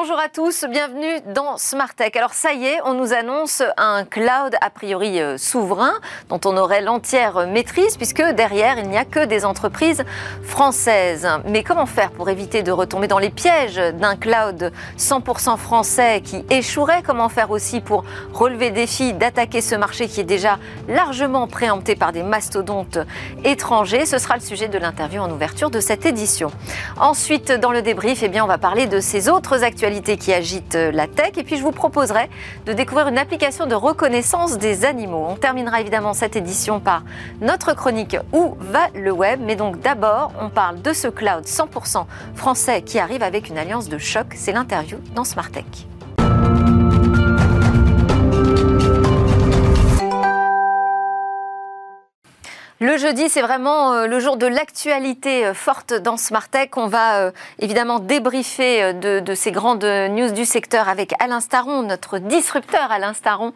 [0.00, 2.12] Bonjour à tous, bienvenue dans Smart Tech.
[2.14, 5.94] Alors ça y est, on nous annonce un cloud a priori euh, souverain
[6.28, 10.04] dont on aurait l'entière maîtrise puisque derrière il n'y a que des entreprises
[10.44, 11.26] françaises.
[11.46, 16.44] Mais comment faire pour éviter de retomber dans les pièges d'un cloud 100% français qui
[16.48, 17.02] échouerait?
[17.04, 21.96] Comment faire aussi pour relever le défi d'attaquer ce marché qui est déjà largement préempté
[21.96, 23.00] par des mastodontes
[23.42, 24.06] étrangers?
[24.06, 26.52] Ce sera le sujet de l'interview en ouverture de cette édition.
[27.00, 29.64] Ensuite, dans le débrief, eh bien, on va parler de ces autres
[30.18, 31.32] qui agite euh, la tech.
[31.36, 32.28] Et puis je vous proposerai
[32.66, 35.26] de découvrir une application de reconnaissance des animaux.
[35.28, 37.02] On terminera évidemment cette édition par
[37.40, 39.40] notre chronique Où va le web?
[39.42, 43.88] Mais donc d'abord, on parle de ce cloud 100% français qui arrive avec une alliance
[43.88, 44.26] de choc.
[44.34, 45.64] C'est l'interview dans Smart Tech.
[52.80, 56.68] Le jeudi, c'est vraiment euh, le jour de l'actualité euh, forte dans Smart Tech.
[56.76, 62.18] On va euh, évidemment débriefer de, ces grandes news du secteur avec Alain Staron, notre
[62.18, 63.52] disrupteur Alain Staron,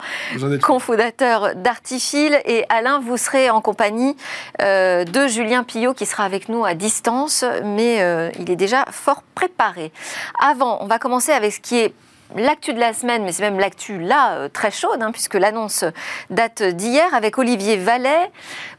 [0.61, 2.37] cofondateur d'Artifil.
[2.47, 4.17] Et Alain, vous serez en compagnie
[4.59, 9.93] de Julien Pillot qui sera avec nous à distance, mais il est déjà fort préparé.
[10.41, 11.95] Avant, on va commencer avec ce qui est
[12.37, 15.85] l'actu de la semaine, mais c'est même l'actu là euh, très chaude, hein, puisque l'annonce
[16.31, 18.31] date d'hier avec Olivier Vallet.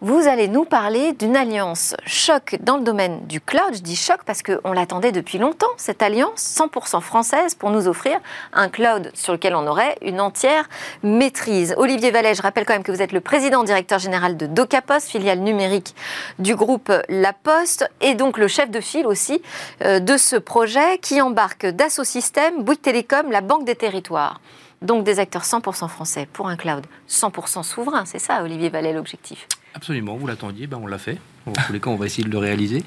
[0.02, 3.74] Vous allez nous parler d'une alliance choc dans le domaine du cloud.
[3.74, 8.20] Je dis choc parce qu'on l'attendait depuis longtemps, cette alliance 100% française pour nous offrir
[8.54, 10.70] un cloud sur lequel on aurait une entière
[11.04, 11.74] maîtrise.
[11.78, 15.10] Olivier Vallet, je rappelle quand même que vous êtes le président directeur général de DocaPost,
[15.10, 15.96] filiale numérique
[16.40, 19.42] du groupe La Poste, et donc le chef de file aussi
[19.84, 24.42] euh, de ce projet qui embarque Dassault Systèmes, Bouygues Télécom, la Banque des Territoires.
[24.82, 29.48] Donc des acteurs 100% français pour un cloud 100% souverain, c'est ça Olivier Vallet l'objectif
[29.76, 31.18] Absolument, vous l'attendiez, ben on l'a fait.
[31.48, 32.84] En tous les cas, on va essayer de le réaliser.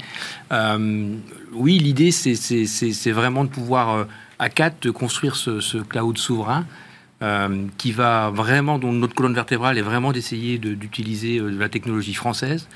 [0.52, 1.16] Euh,
[1.52, 4.04] oui, l'idée, c'est vraiment de pouvoir, euh,
[4.38, 6.64] à quatre, construire ce, cloud souverain
[7.22, 12.68] euh, qui va vraiment, dont notre colonne vertébrale est vraiment d'essayer d'utiliser la technologie française,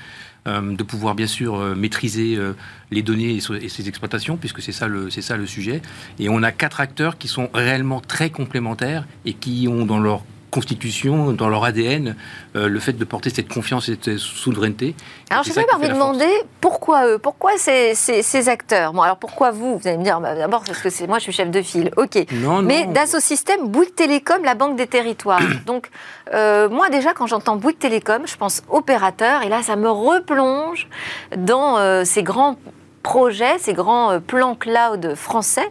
[0.47, 2.53] de pouvoir bien sûr euh, maîtriser euh,
[2.89, 5.81] les données et, ses exploitations, puisque c'est ça, le, ça le sujet.
[6.17, 10.23] Et on a quatre acteurs qui sont réellement très complémentaires et qui ont dans leur
[10.51, 12.15] constitution, dans leur ADN,
[12.53, 14.95] le fait de porter cette confiance et cette souveraineté.
[15.29, 16.27] Alors, je pas vous demander
[16.59, 18.93] pourquoi eux, pourquoi ces, ces, acteurs?
[18.93, 19.77] Bon, alors pourquoi vous?
[19.77, 21.91] Vous allez me dire, bah, d'abord, parce que c'est moi, je suis chef de file,
[21.97, 22.25] ok.
[22.33, 25.41] Non, Mais Dassault Systèmes, Bouygues Télécom, la Banque des Territoires.
[25.65, 25.89] Donc,
[26.33, 30.87] euh, moi, déjà, quand j'entends Bouygues Télécom, je pense opérateur, et là, ça me replonge
[31.35, 32.57] dans euh, ces grands
[33.03, 35.69] projets, ces grands euh, plans cloud français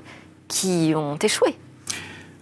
[0.48, 1.56] qui ont échoué.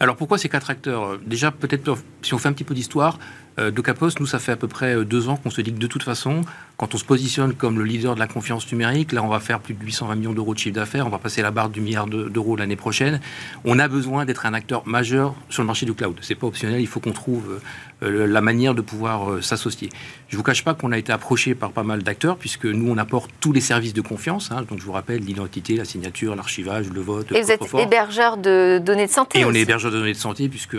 [0.00, 1.18] Alors pourquoi ces quatre acteurs?
[1.18, 3.18] Déjà, peut-être si on fait un petit peu d'histoire,
[3.58, 6.04] DocaPost, nous, ça fait à peu près deux ans qu'on se dit que de toute
[6.04, 6.42] façon,
[6.78, 9.58] quand on se positionne comme le leader de la confiance numérique, là on va faire
[9.58, 12.06] plus de 820 millions d'euros de chiffre d'affaires, on va passer la barre du milliard
[12.06, 13.20] d'euros l'année prochaine.
[13.64, 16.16] On a besoin d'être un acteur majeur sur le marché du cloud.
[16.22, 17.58] C'est pas optionnel, il faut qu'on trouve
[18.04, 19.88] euh, la manière de pouvoir euh, s'associer.
[20.28, 22.96] Je vous cache pas qu'on a été approché par pas mal d'acteurs puisque nous on
[22.96, 24.52] apporte tous les services de confiance.
[24.52, 24.62] Hein.
[24.62, 27.32] donc je vous rappelle l'identité, la signature, l'archivage, le vote.
[27.32, 29.40] Et vous êtes hébergeur de données de santé.
[29.40, 30.76] Et on est hébergeur de données de santé puisque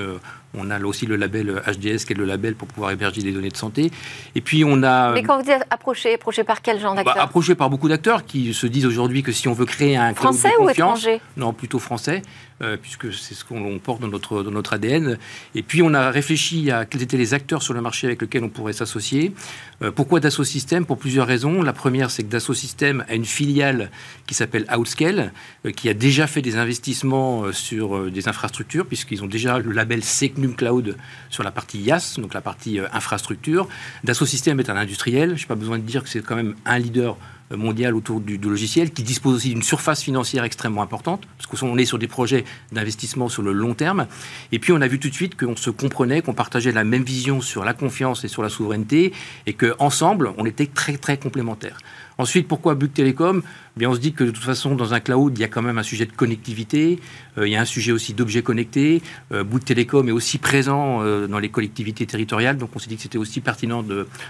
[0.58, 3.50] on a aussi le label HDS qui est le label pour pouvoir héberger des données
[3.50, 3.92] de santé.
[4.36, 5.12] Et puis on a.
[5.12, 8.26] Mais quand vous dites approché, approché par quel genre bah, d'acteurs Approché par beaucoup d'acteurs
[8.26, 11.80] qui se disent aujourd'hui que si on veut créer un français ou étranger Non, plutôt
[11.80, 12.22] français.
[12.62, 15.18] Euh, puisque c'est ce qu'on porte dans notre, dans notre ADN.
[15.56, 18.44] Et puis on a réfléchi à quels étaient les acteurs sur le marché avec lesquels
[18.44, 19.34] on pourrait s'associer.
[19.82, 20.86] Euh, pourquoi Dassault Systèmes?
[20.86, 21.62] Pour plusieurs raisons.
[21.62, 23.90] La première, c'est que Dassault Systèmes a une filiale
[24.28, 25.32] qui s'appelle Outscale,
[25.66, 30.04] euh, qui a déjà fait des investissements sur des infrastructures, puisqu'ils ont déjà le label
[30.04, 30.98] Secnum Cloud
[31.30, 33.70] sur la partie IaaS, donc la partie infrastructure.
[34.04, 35.38] Dassault Systèmes est un industriel.
[35.38, 37.16] Je n'ai pas besoin de dire que c'est quand même un leader
[37.52, 41.86] mondial autour du, logiciel, qui dispose aussi d'une surface financière extrêmement importante, parce qu'on est
[41.86, 44.08] sur des projets d'investissement sur le long terme.
[44.52, 47.04] Et puis on a vu tout de suite qu'on se comprenait, qu'on partageait la même
[47.04, 49.14] vision sur la confiance et sur la souveraineté,
[49.46, 51.78] et qu'ensemble, on était très très complémentaires.
[52.20, 53.42] Ensuite, pourquoi Bouygues Télécom
[53.88, 55.78] on se dit que de toute façon, dans un cloud, il y a quand même
[55.78, 57.00] un sujet de connectivité,
[57.38, 59.02] euh, il y a un sujet aussi d'objets connectés.
[59.32, 62.98] Euh, Bouygues Télécom est aussi présent euh, dans les collectivités territoriales, donc on s'est dit
[62.98, 63.84] que c'était aussi pertinent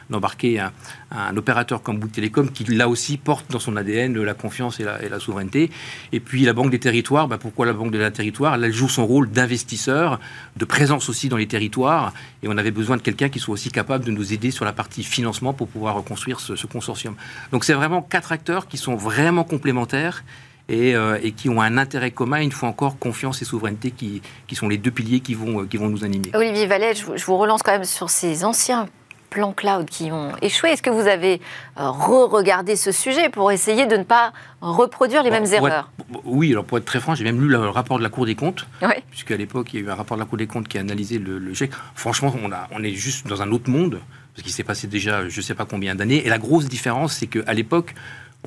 [0.09, 4.79] d'embarquer un, opérateur comme Bouygues Télécom qui, là aussi, porte dans son ADN la confiance
[4.79, 5.69] et la, souveraineté.
[6.11, 9.05] Et puis la Banque des Territoires, bah, pourquoi la Banque des Territoires Elle joue son
[9.05, 10.19] rôle d'investisseur,
[10.57, 12.13] de présence aussi dans les territoires,
[12.43, 14.73] et on avait besoin de quelqu'un qui soit aussi capable de nous aider sur la
[14.73, 17.15] partie financement pour pouvoir reconstruire ce, ce consortium.
[17.51, 20.23] Donc c'est vraiment quatre acteurs qui sont vraiment complémentaires
[20.69, 24.55] euh, et, qui ont un intérêt commun, une fois encore, confiance et souveraineté qui, qui
[24.55, 26.29] sont les deux piliers qui vont, qui vont nous animer.
[26.35, 28.87] Olivier Vallet, je, vous relance quand même sur ces anciens
[29.31, 30.69] plans cloud qui ont échoué.
[30.71, 31.41] Est-ce que vous avez
[31.79, 34.31] euh, re-regardé ce sujet pour essayer de ne pas
[34.61, 35.91] reproduire les mêmes erreurs?
[36.23, 38.35] Oui, alors pour être très franc, j'ai même lu le rapport de la Cour des
[38.35, 38.67] comptes,
[39.09, 40.81] puisqu'à l'époque, il y a eu un rapport de la Cour des comptes qui a
[40.81, 41.53] analysé le, le
[41.95, 43.99] Franchement, on, a, on est juste dans un autre monde,
[44.39, 46.25] parce qu'il s'est passé déjà je ne sais pas combien d'années.
[46.25, 47.93] Et la grosse différence, c'est qu'à l'époque,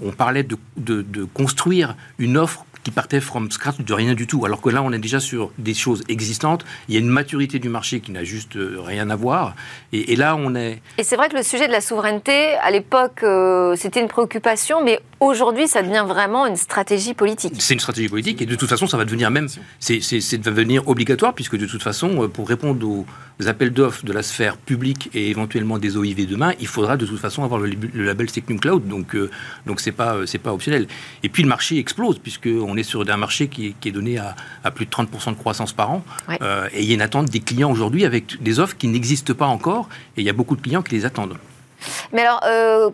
[0.01, 4.47] on parlait de, construire une offre qui partait from scratch de rien du tout.
[4.47, 6.65] Alors que là, on est déjà sur des choses existantes.
[6.89, 9.55] Il y a une maturité du marché qui n'a juste euh, rien à voir.
[9.93, 10.81] Et, là, on est.
[10.97, 14.83] Et c'est vrai que le sujet de la souveraineté, à l'époque, euh, c'était une préoccupation,
[14.83, 17.55] mais aujourd'hui, ça devient vraiment une stratégie politique.
[17.59, 19.49] C'est une stratégie politique, et de toute façon, ça va devenir même.
[19.81, 23.07] C'est devenir obligatoire, puisque de toute façon, euh, pour répondre aux
[23.47, 27.19] appels d'offres de la sphère publique et éventuellement des OIV demain, il faudra de toute
[27.19, 28.87] façon avoir le, label Secnum Cloud.
[28.87, 29.17] Donc,
[29.67, 30.87] donc c'est pas, c'est pas optionnel.
[31.23, 34.71] Et puis le marché explose, puisque on est sur un marché qui est, donné à,
[34.71, 36.05] plus de 30% de croissance par an.
[36.41, 39.35] Euh, et il y a une attente des clients aujourd'hui avec des offres qui n'existent
[39.35, 39.89] pas encore.
[40.17, 41.37] Et il y a beaucoup de clients qui les attendent.
[42.13, 42.91] Mais alors, euh,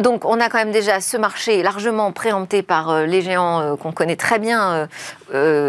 [0.00, 3.92] donc on a quand même déjà ce marché largement préempté par euh, les géants qu'on
[3.92, 4.88] connaît très bien,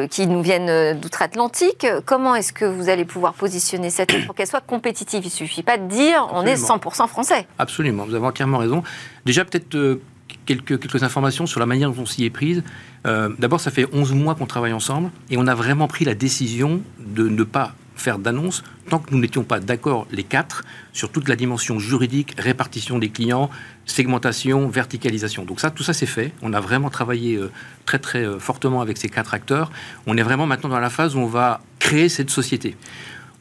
[0.09, 1.87] qui nous viennent d'outre-Atlantique.
[2.05, 5.21] Comment est-ce que vous allez pouvoir positionner cette offre pour qu'elle soit compétitive?
[5.23, 7.47] Il ne suffit pas de dire on est 100% français.
[7.57, 8.83] Absolument, vous avez entièrement raison.
[9.25, 9.99] Déjà peut-être
[10.45, 12.63] quelques, quelques informations sur la manière dont on s'y est prise.
[13.05, 16.15] Euh, d'abord, ça fait 11 mois qu'on travaille ensemble et on a vraiment pris la
[16.15, 20.63] décision de ne pas faire d'annonce tant que nous n'étions pas d'accord, les quatre,
[20.93, 23.49] sur toute la dimension juridique, répartition des clients,
[23.85, 25.43] segmentation, verticalisation.
[25.43, 26.31] Donc ça, tout ça, c'est fait.
[26.41, 27.51] On a vraiment travaillé euh,
[27.85, 29.71] très, très euh, fortement avec ces quatre acteurs.
[30.05, 32.77] On est vraiment maintenant dans la phase où on va créer cette société.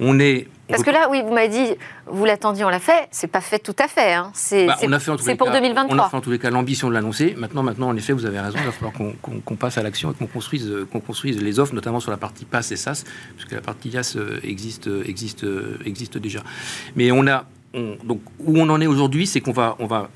[0.01, 1.75] On est parce que là, oui, vous m'avez dit,
[2.07, 3.09] vous l'attendiez, on l'a fait.
[3.11, 4.15] C'est pas fait tout à fait.
[4.15, 4.31] Hein.
[4.35, 4.77] C'est bah,
[5.37, 5.97] pour 2023.
[5.97, 7.35] On a fait en tous les cas l'ambition de l'annoncer.
[7.37, 8.57] Maintenant, maintenant, en effet, vous avez raison.
[8.59, 8.93] Il va falloir
[9.45, 12.45] qu'on passe à l'action et qu'on construise, qu'on construise les offres, notamment sur la partie
[12.45, 13.05] PASS et SAS,
[13.37, 15.47] puisque la partie IAS euh, existe, existe,
[15.85, 16.41] existe déjà.
[16.97, 17.45] Mais on a,
[17.75, 20.09] donc, où on en est aujourd'hui, c'est qu'on va, on va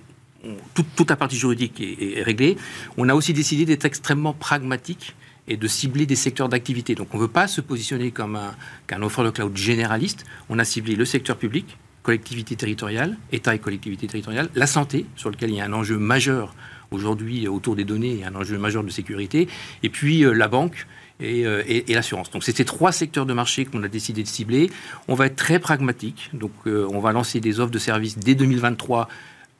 [0.75, 2.57] toute, la partie juridique est, est, réglée.
[2.97, 5.15] On a aussi décidé d'être extrêmement pragmatique
[5.49, 6.95] et de cibler des secteurs d'activité.
[6.95, 8.55] Donc on ne veut pas se positionner comme un,
[8.87, 10.25] qu'un offre de cloud généraliste.
[10.49, 15.31] On a ciblé le secteur public, collectivité territoriale, État et collectivité territoriale, la santé, sur
[15.31, 16.55] lequel il y a un enjeu majeur
[16.91, 19.49] aujourd'hui autour des données, un enjeu majeur de sécurité,
[19.83, 20.87] et puis euh, la banque.
[21.21, 22.31] Euh, et, l'assurance.
[22.31, 24.71] Donc ces trois secteurs de marché qu'on a décidé de cibler.
[25.09, 26.31] On va être très pragmatique.
[26.33, 29.09] Donc euh, on va lancer des offres de services dès 2023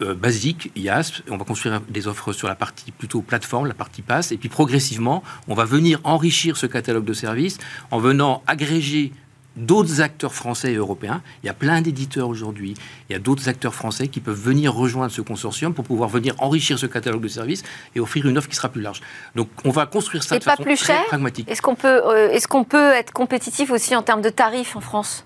[0.03, 1.23] euh, basique, IASP.
[1.31, 4.33] On va construire des offres sur la partie plutôt plateforme, la partie passe.
[4.33, 7.59] Et puis progressivement, on va venir enrichir ce catalogue de services
[7.91, 9.13] en venant agréger
[9.59, 11.21] d'autres acteurs français et européens.
[11.43, 12.75] Il y a plein d'éditeurs aujourd'hui.
[13.09, 16.35] Il y a d'autres acteurs français qui peuvent venir rejoindre ce consortium pour pouvoir venir
[16.39, 17.63] enrichir ce catalogue de services
[17.95, 19.01] et offrir une offre qui sera plus large.
[19.35, 21.05] Donc, on va construire ça de pas façon plus très cher?
[21.07, 21.51] pragmatique.
[21.51, 24.81] Est-ce qu'on peut, euh, est-ce qu'on peut être compétitif aussi en termes de tarifs en
[24.81, 25.25] France?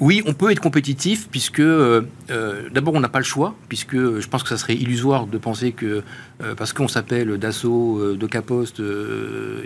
[0.00, 3.94] Oui, on peut être compétitif puisque euh, euh, d'abord on n'a pas le choix puisque
[3.94, 6.02] je pense que ça serait illusoire de penser que
[6.42, 8.82] euh, parce qu'on s'appelle Dassault, de Caposte,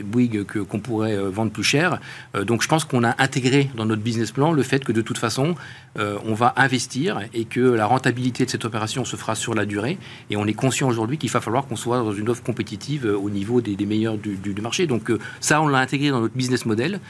[0.05, 1.99] Bouygues que qu'on pourrait vendre plus cher.
[2.45, 5.17] donc je pense qu'on a intégré dans notre business plan le fait que de toute
[5.17, 5.55] façon
[5.97, 9.99] on va investir et que la rentabilité de cette opération se fera sur la durée
[10.31, 13.31] et on est conscient aujourd'hui qu'il va falloir qu'on soit dans une offre compétitive au
[13.31, 14.87] niveau des, meilleurs du, du, marché.
[14.87, 15.11] Donc
[15.41, 17.01] ça on l'a intégré dans notre business model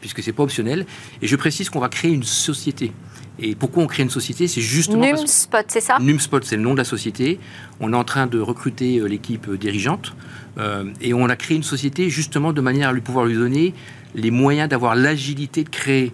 [0.00, 0.86] puisque c'est pas optionnel
[1.22, 2.92] et je précise qu'on va créer une société société.
[3.40, 5.06] Et pourquoi on crée une société C'est justement.
[5.06, 5.98] Numspot, c'est ça?
[6.00, 7.38] Numspot, c'est le nom de la société.
[7.80, 10.14] On est en train de recruter euh, l'équipe dirigeante.
[10.58, 13.74] Euh, et on a créé une société justement de manière à lui pouvoir lui donner
[14.14, 16.12] les moyens d'avoir l'agilité de créer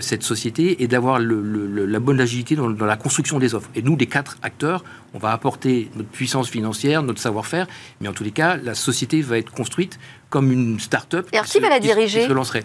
[0.00, 3.70] cette société et d'avoir la bonne agilité dans, la construction des offres.
[3.74, 7.66] Et nous, les quatre acteurs, on va apporter notre puissance financière, notre savoir-faire,
[8.00, 11.28] mais en tous les cas, la société va être construite comme une start-up.
[11.32, 12.64] Et alors, qui, va la diriger se lancerait.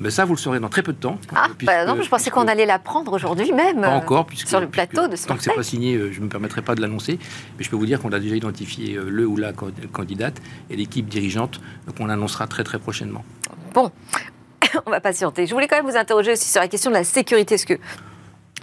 [0.00, 1.18] Ben ça, vous le saurez dans très peu de temps.
[1.34, 3.80] Ah, bah non, je pensais qu'on allait la prendre aujourd'hui même.
[3.80, 6.20] Pas encore, puisque sur le plateau de ce Tant que c'est pas signé, euh, je
[6.20, 7.18] ne me permettrai pas de l'annoncer,
[7.56, 10.76] mais je peux vous dire qu'on a déjà identifié euh, le ou la candidate et
[10.76, 11.60] l'équipe dirigeante,
[11.96, 13.24] qu'on annoncera très très prochainement.
[13.72, 13.90] Bon,
[14.86, 15.46] on va patienter.
[15.46, 17.56] Je voulais quand même vous interroger aussi sur la question de la sécurité.
[17.58, 17.74] Que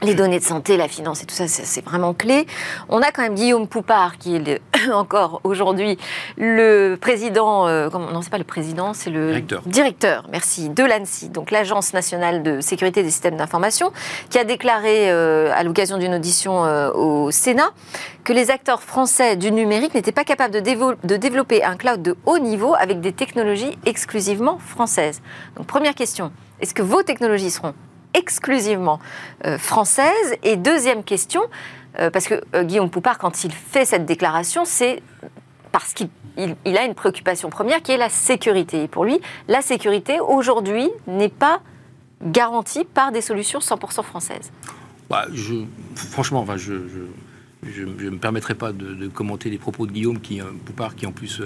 [0.03, 2.45] les données de santé, la finance et tout ça, c'est vraiment clé.
[2.89, 4.61] On a quand même Guillaume Poupard, qui est
[4.93, 5.97] encore aujourd'hui
[6.37, 9.61] le président, euh, non, c'est pas le président, c'est le directeur.
[9.65, 13.91] directeur, merci, de l'ANSI, donc l'Agence nationale de sécurité des systèmes d'information,
[14.29, 17.71] qui a déclaré euh, à l'occasion d'une audition euh, au Sénat
[18.23, 22.15] que les acteurs français du numérique n'étaient pas capables de, de développer un cloud de
[22.25, 25.21] haut niveau avec des technologies exclusivement françaises.
[25.57, 26.31] Donc première question,
[26.61, 27.73] est-ce que vos technologies seront
[28.13, 28.99] exclusivement
[29.45, 31.41] euh, française Et deuxième question,
[31.99, 35.01] euh, parce que euh, Guillaume Poupard, quand il fait cette déclaration, c'est
[35.71, 36.09] parce qu'il
[36.77, 38.83] a une préoccupation première qui est la sécurité.
[38.83, 41.61] Et pour lui, la sécurité, aujourd'hui, n'est pas
[42.21, 44.51] garantie par des solutions 100% françaises.
[45.09, 45.65] bah, je,
[45.95, 50.95] Franchement, enfin, je ne me permettrai pas de, commenter les propos de Guillaume, qui, Poupard,
[50.95, 51.41] qui en plus,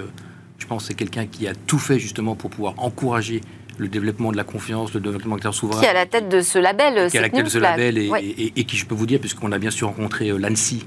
[0.58, 3.40] je pense, c'est quelqu'un qui a tout fait justement pour pouvoir encourager
[3.78, 5.80] le développement de la confiance, le développement de souverain.
[5.80, 7.58] Qui est à la tête de ce label, Qui est à la tête de ce
[7.58, 10.84] label et, et, qui, je peux vous dire, puisqu'on a bien sûr rencontré l'ANSI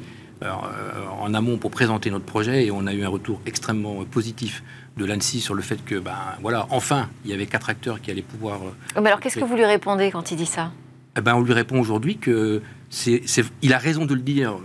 [1.20, 4.64] en amont pour présenter notre projet et on a eu un retour extrêmement positif
[4.98, 8.12] de l'ANSI sur le fait que, ben voilà, enfin, il y avait quatre acteurs qui
[8.12, 8.60] allaient pouvoir.
[8.96, 10.72] Mais alors, qu'est-ce que vous lui répondez quand il dit ça?
[11.18, 13.22] Eh ben, on lui répond aujourd'hui que c'est,
[13.62, 14.58] il a raison de le dire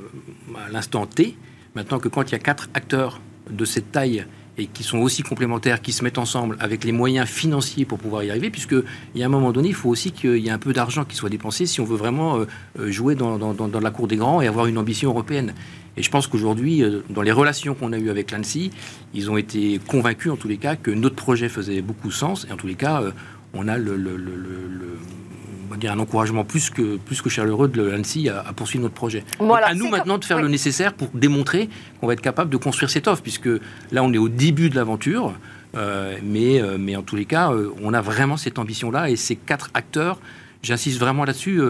[0.66, 1.36] à l'instant T.
[1.74, 4.26] Maintenant que quand il y a quatre acteurs de cette taille
[4.58, 8.22] et qui sont aussi complémentaires, qui se mettent ensemble avec les moyens financiers pour pouvoir
[8.22, 8.74] y arriver, puisque
[9.14, 11.04] il y a un moment donné, il faut aussi qu'il y ait un peu d'argent
[11.04, 12.44] qui soit dépensé si on veut vraiment euh,
[12.78, 13.38] euh, jouer dans,
[13.80, 15.54] la cour des grands et avoir une ambition européenne.
[15.96, 18.70] Et je pense qu'aujourd'hui, euh, dans les relations qu'on a eues avec l'ANSI,
[19.14, 22.52] ils ont été convaincus en tous les cas que notre projet faisait beaucoup sens, et
[22.52, 23.02] en tous les cas,
[23.52, 23.96] on a le
[25.66, 28.94] on va dire un encouragement plus que, plus que chaleureux de l'ANSI à, poursuivre notre
[28.94, 29.24] projet.
[29.40, 31.68] à nous maintenant de faire le nécessaire pour démontrer
[32.00, 33.48] qu'on va être capable de construire cette offre, puisque
[33.92, 35.34] là on est au début de l'aventure,
[35.76, 39.16] euh, mais, euh, mais en tous les cas, euh, on a vraiment cette ambition-là et
[39.16, 40.20] ces quatre acteurs,
[40.62, 41.60] j'insiste vraiment là-dessus,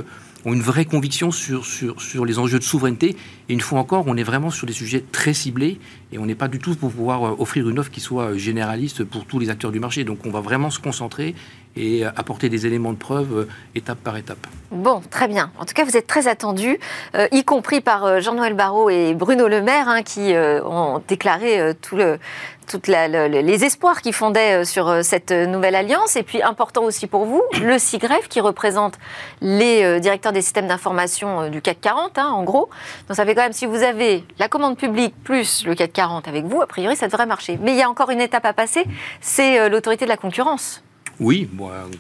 [0.45, 3.17] ont une vraie conviction sur, sur, sur les enjeux de souveraineté.
[3.49, 5.81] Et une fois encore, on est vraiment sur des sujets très ciblés
[6.13, 9.25] et on n'est pas du tout pour pouvoir offrir une offre qui soit généraliste pour
[9.25, 10.05] tous les acteurs du marché.
[10.05, 11.35] Donc on va vraiment se concentrer
[11.77, 14.39] et apporter des éléments de preuve euh, étape par étape.
[14.71, 15.51] Bon, très bien.
[15.59, 16.79] En tout cas, vous êtes très attendu,
[17.15, 21.75] euh, y compris par euh, Jean-Noël Barrot et Bruno Le Maire, hein, qui ont déclaré
[21.81, 26.17] toutes les espoirs qui fondaient sur cette nouvelle alliance.
[26.17, 28.95] Et puis, important aussi pour vous, le CIGREF, qui représente
[29.41, 32.69] les directeurs des systèmes d'information du CAC 40, hein, en gros.
[33.09, 36.29] Donc, ça fait quand même, si vous avez la commande publique plus le CAC 40
[36.29, 37.59] avec vous, a priori, ça devrait marcher.
[37.63, 38.85] Mais il y a encore une étape à passer,
[39.21, 40.83] c'est l'autorité de la concurrence.
[41.21, 41.49] Oui,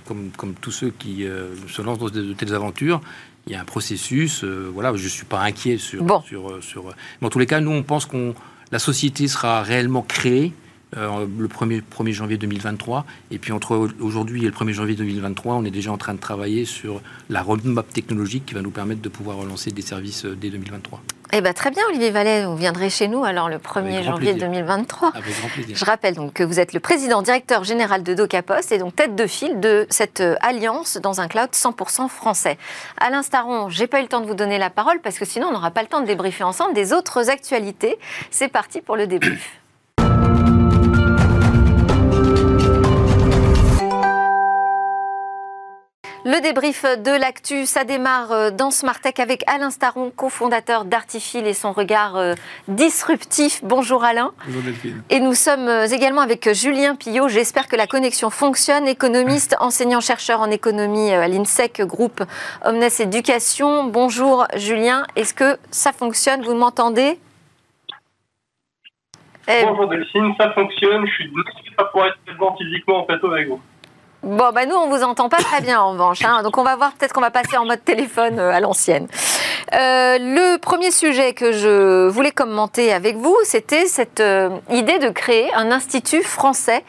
[0.06, 3.00] comme, comme, tous ceux qui euh, se lancent dans de, telles aventures,
[3.46, 4.44] il y a un processus.
[4.44, 6.84] Euh, voilà, je ne suis pas inquiet sur, sur, euh, sur.
[7.20, 8.34] Mais en tous les cas, nous, on pense que
[8.72, 10.52] la société sera réellement créée
[10.94, 13.04] le 1er, 1er, janvier 2023.
[13.30, 16.20] Et puis entre aujourd'hui et le 1er janvier 2023, on est déjà en train de
[16.20, 20.48] travailler sur la roadmap technologique qui va nous permettre de pouvoir relancer des services dès
[20.48, 21.02] 2023.
[21.32, 25.08] Eh ben, très bien, Olivier Vallet, vous viendrez chez nous alors le 1er janvier 2023.
[25.14, 25.76] Avec grand plaisir.
[25.76, 29.16] Je rappelle donc que vous êtes le président directeur général de DocaPost et donc tête
[29.16, 32.58] de file de cette euh, alliance dans un cloud 100% français.
[32.98, 35.48] Alain Staron, j'ai pas eu le temps de vous donner la parole parce que sinon
[35.48, 37.98] on n'aura pas le temps de débriefer ensemble des autres actualités.
[38.30, 39.58] C'est parti pour le débrief.
[46.28, 51.52] Le débrief de l'actu, ça démarre euh, dans Smartech avec Alain Staron, cofondateur d'Artifil et
[51.52, 52.34] son regard euh,
[52.66, 53.60] disruptif.
[53.62, 54.32] Bonjour Alain.
[54.44, 55.04] Bonjour Delphine.
[55.08, 57.28] Et nous sommes euh, également avec Julien Pillot.
[57.28, 58.88] J'espère que la connexion fonctionne.
[58.88, 62.24] Économiste, enseignant-chercheur en économie à l'INSEC, groupe
[62.64, 63.84] Omnes Éducation.
[63.84, 65.04] Bonjour Julien.
[65.14, 66.42] Est-ce que ça fonctionne?
[66.42, 67.20] Vous m'entendez?
[69.46, 71.06] Bonjour Delphine, ça fonctionne.
[71.06, 73.60] Je suis désolé de pas pouvoir être présent physiquement en plateau avec vous.
[74.26, 76.24] Bon, bah nous, on vous entend pas très bien en revanche.
[76.24, 76.42] Hein.
[76.42, 79.06] Donc, on va voir, peut-être qu'on va passer en mode téléphone euh, à l'ancienne.
[79.72, 85.10] Euh, le premier sujet que je voulais commenter avec vous, c'était cette euh, idée de
[85.10, 86.84] créer un institut français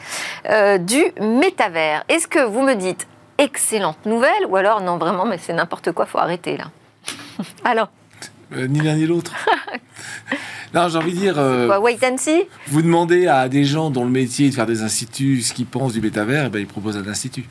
[0.79, 2.03] du métavers.
[2.09, 6.07] Est-ce que vous me dites excellente nouvelle ou alors non, vraiment, mais c'est n'importe quoi,
[6.07, 6.65] faut arrêter là?
[7.63, 7.89] Alors
[8.55, 9.33] Ni l'un ni l'autre.
[10.73, 11.35] Non, j'ai envie de dire.
[11.37, 12.43] Euh, wait and see?
[12.67, 15.65] Vous demandez à des gens dont le métier est de faire des instituts ce qu'ils
[15.65, 17.45] pensent du métavers, eh ben, ils proposent un institut.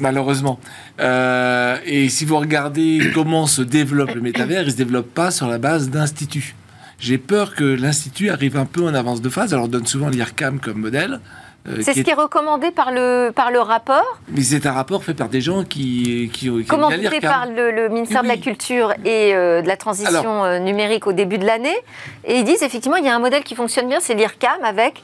[0.00, 0.60] malheureusement.
[1.00, 5.30] Euh, et si vous regardez comment se développe le métavers, il ne se développe pas
[5.30, 6.54] sur la base d'instituts.
[6.98, 9.52] J'ai peur que l'institut arrive un peu en avance de phase.
[9.52, 11.20] Alors, on donne souvent l'IRCAM comme modèle.
[11.68, 15.04] Euh, c'est ce qui est recommandé par le, par le rapport Mais c'est un rapport
[15.04, 16.30] fait par des gens qui...
[16.32, 20.58] qui, qui Commenté par le, ministère de la Culture et euh, de la Transition euh,
[20.58, 21.76] numérique au début de l'année.
[22.24, 25.02] Et ils disent effectivement, il y a un modèle qui fonctionne bien, c'est l'IRCAM, avec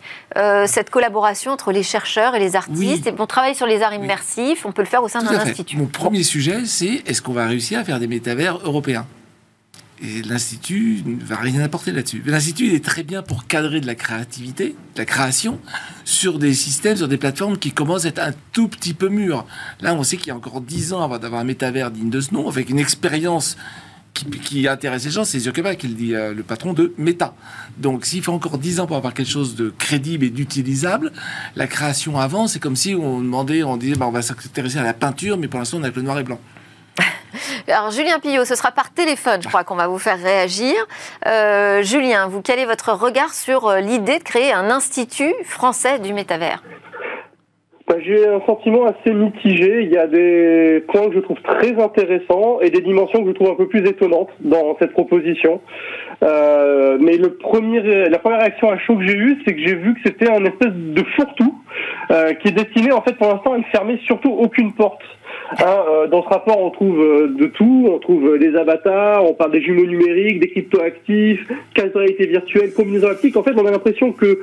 [0.66, 3.06] cette collaboration entre les chercheurs et les artistes.
[3.06, 5.76] Et on travaille sur les arts immersifs, on peut le faire au sein d'un institut.
[5.76, 9.06] Mon premier sujet, c'est est-ce qu'on va réussir à faire des métavers européens?
[10.04, 12.23] Et l'Institut ne va rien apporter là-dessus.
[12.26, 15.58] L'Institut, est très bien pour cadrer de la créativité, de la création,
[16.04, 19.46] sur des systèmes, sur des plateformes qui commencent à être un tout petit peu mûres.
[19.80, 22.20] Là, on sait qu'il y a encore dix ans avant d'avoir un métavers digne de
[22.20, 23.56] ce nom, avec une expérience
[24.12, 27.34] qui, intéresse les gens, c'est Zuckerberg qui le dit, euh, le patron de Meta.
[27.78, 31.12] Donc, s'il faut encore dix ans pour avoir quelque chose de crédible et d'utilisable,
[31.56, 32.52] la création avance.
[32.52, 35.49] C'est comme si on demandait, on disait, bah, on va s'intéresser à la peinture, mais
[35.49, 36.38] pour l'instant, on a que le noir et blanc.
[37.68, 40.74] Alors Julien Pillot, ce sera par téléphone, je crois qu'on va vous faire réagir.
[41.26, 45.98] Euh, Julien, vous, quel est votre regard sur euh, l'idée de créer un institut français
[45.98, 46.62] du métavers?
[47.86, 49.82] Bah, j'ai un sentiment assez mitigé.
[49.82, 53.34] Il y a des points que je trouve très intéressants et des dimensions que je
[53.34, 55.60] trouve un peu plus étonnantes dans cette proposition.
[56.22, 59.74] Euh, mais le premier, la première réaction à chaud que j'ai eue, c'est que j'ai
[59.74, 61.54] vu que c'était un espèce de fourre-tout
[62.10, 65.02] euh, qui est destiné en fait pour l'instant à ne fermer surtout aucune porte.
[65.60, 67.90] Hein, euh, dans ce rapport, on trouve euh, de tout.
[67.92, 73.08] On trouve des avatars, on parle des jumeaux numériques, des cryptoactifs, carte réalité virtuelle, combinaison
[73.08, 73.36] optique.
[73.36, 74.40] En fait, on a l'impression que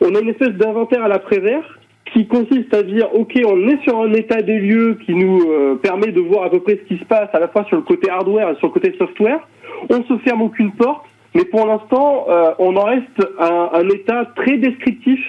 [0.00, 1.78] on a une espèce d'inventaire à l'après-vert
[2.16, 5.74] qui consiste à dire, OK, on est sur un état des lieux qui nous euh,
[5.74, 7.82] permet de voir à peu près ce qui se passe à la fois sur le
[7.82, 9.46] côté hardware et sur le côté software.
[9.90, 11.04] On se ferme aucune porte,
[11.34, 15.20] mais pour l'instant, euh, on en reste à un état très descriptif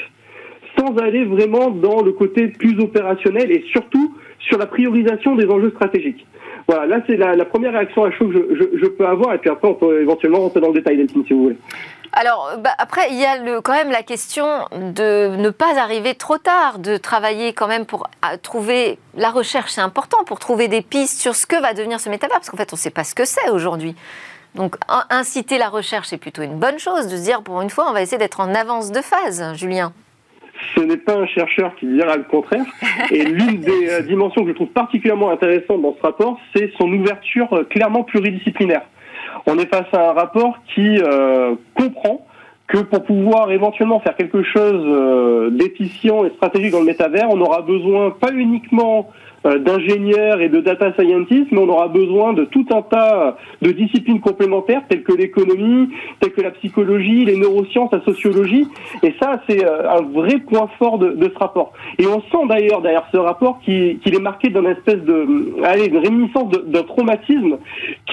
[0.77, 5.71] sans aller vraiment dans le côté plus opérationnel et surtout sur la priorisation des enjeux
[5.71, 6.25] stratégiques.
[6.67, 8.33] Voilà, là c'est la, première réaction à chaud que
[8.81, 11.33] je, peux avoir, et puis après on peut éventuellement rentrer dans le détail, Delphine, si
[11.33, 11.57] vous voulez.
[12.13, 16.37] Alors, bah, après, il y a quand même la question de ne pas arriver trop
[16.37, 18.09] tard, de travailler quand même pour
[18.41, 18.97] trouver.
[19.15, 22.37] La recherche, c'est important pour trouver des pistes sur ce que va devenir ce métavers,
[22.37, 23.95] parce qu'en fait, on ne sait pas ce que c'est aujourd'hui.
[24.55, 24.75] Donc,
[25.09, 27.93] inciter la recherche, c'est plutôt une bonne chose de se dire, pour une fois, on
[27.93, 29.93] va essayer d'être en avance de phase, Julien
[30.75, 32.65] ce n'est pas un chercheur qui dira le contraire.
[33.11, 36.91] Et l'une des euh, dimensions que je trouve particulièrement intéressante dans ce rapport, c'est son
[36.91, 38.83] ouverture euh, clairement pluridisciplinaire.
[39.45, 42.25] On est face à un rapport qui euh, comprend
[42.67, 47.61] que pour pouvoir éventuellement faire quelque chose d'efficient et stratégique dans le métavers, on aura
[47.61, 49.09] besoin pas uniquement
[49.43, 54.19] d'ingénieurs et de data scientists, mais on aura besoin de tout un tas de disciplines
[54.19, 55.89] complémentaires telles que l'économie,
[56.19, 58.67] telles que la psychologie, les neurosciences, la sociologie.
[59.03, 61.73] Et ça, c'est euh, un vrai point fort de, ce rapport.
[61.97, 65.97] Et on sent d'ailleurs derrière ce rapport qu'il est marqué d'une espèce de, allez, une
[65.97, 67.57] réminiscence d'un traumatisme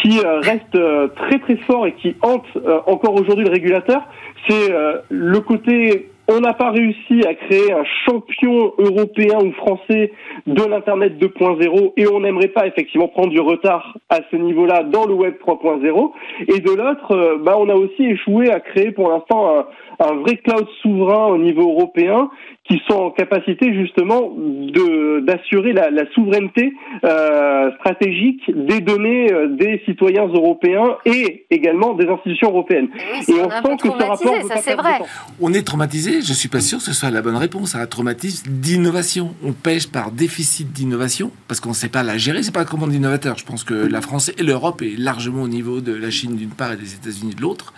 [0.03, 0.79] qui euh, reste
[1.17, 2.47] très très fort et qui hante
[2.87, 4.03] encore aujourd'hui le régulateur.
[4.49, 4.73] C'est
[5.09, 10.13] le côté on n'a pas réussi à créer un champion européen ou français
[10.47, 15.07] de l'Internet 2.0 et on n'aimerait pas effectivement prendre du retard à ce niveau-là dans
[15.07, 16.13] le Web 3.0.
[16.49, 19.67] Et de l'autre, bah, on a aussi échoué à créer pour l'instant un,
[20.01, 22.31] un vrai cloud souverain au niveau européen
[22.69, 26.73] qui sont en capacité justement de d'assurer la, la, souveraineté
[27.05, 32.89] euh, stratégique des données euh, des citoyens européens et également des institutions européennes.
[32.95, 35.01] Oui, et on, sent que ce rapport ça c'est vrai.
[35.41, 36.23] On est traumatisé.
[36.23, 39.35] Je suis pas sûr que ce soit la bonne réponse à un traumatisme d'innovation.
[39.45, 42.43] On pêche par déficit d'innovation parce qu'on ne sait pas la gérer.
[42.43, 43.37] C'est pas un commande d'innovateur.
[43.37, 46.51] Je pense que la France et l'Europe est largement au niveau de la Chine d'une
[46.51, 47.75] part et des États-Unis de l'autre.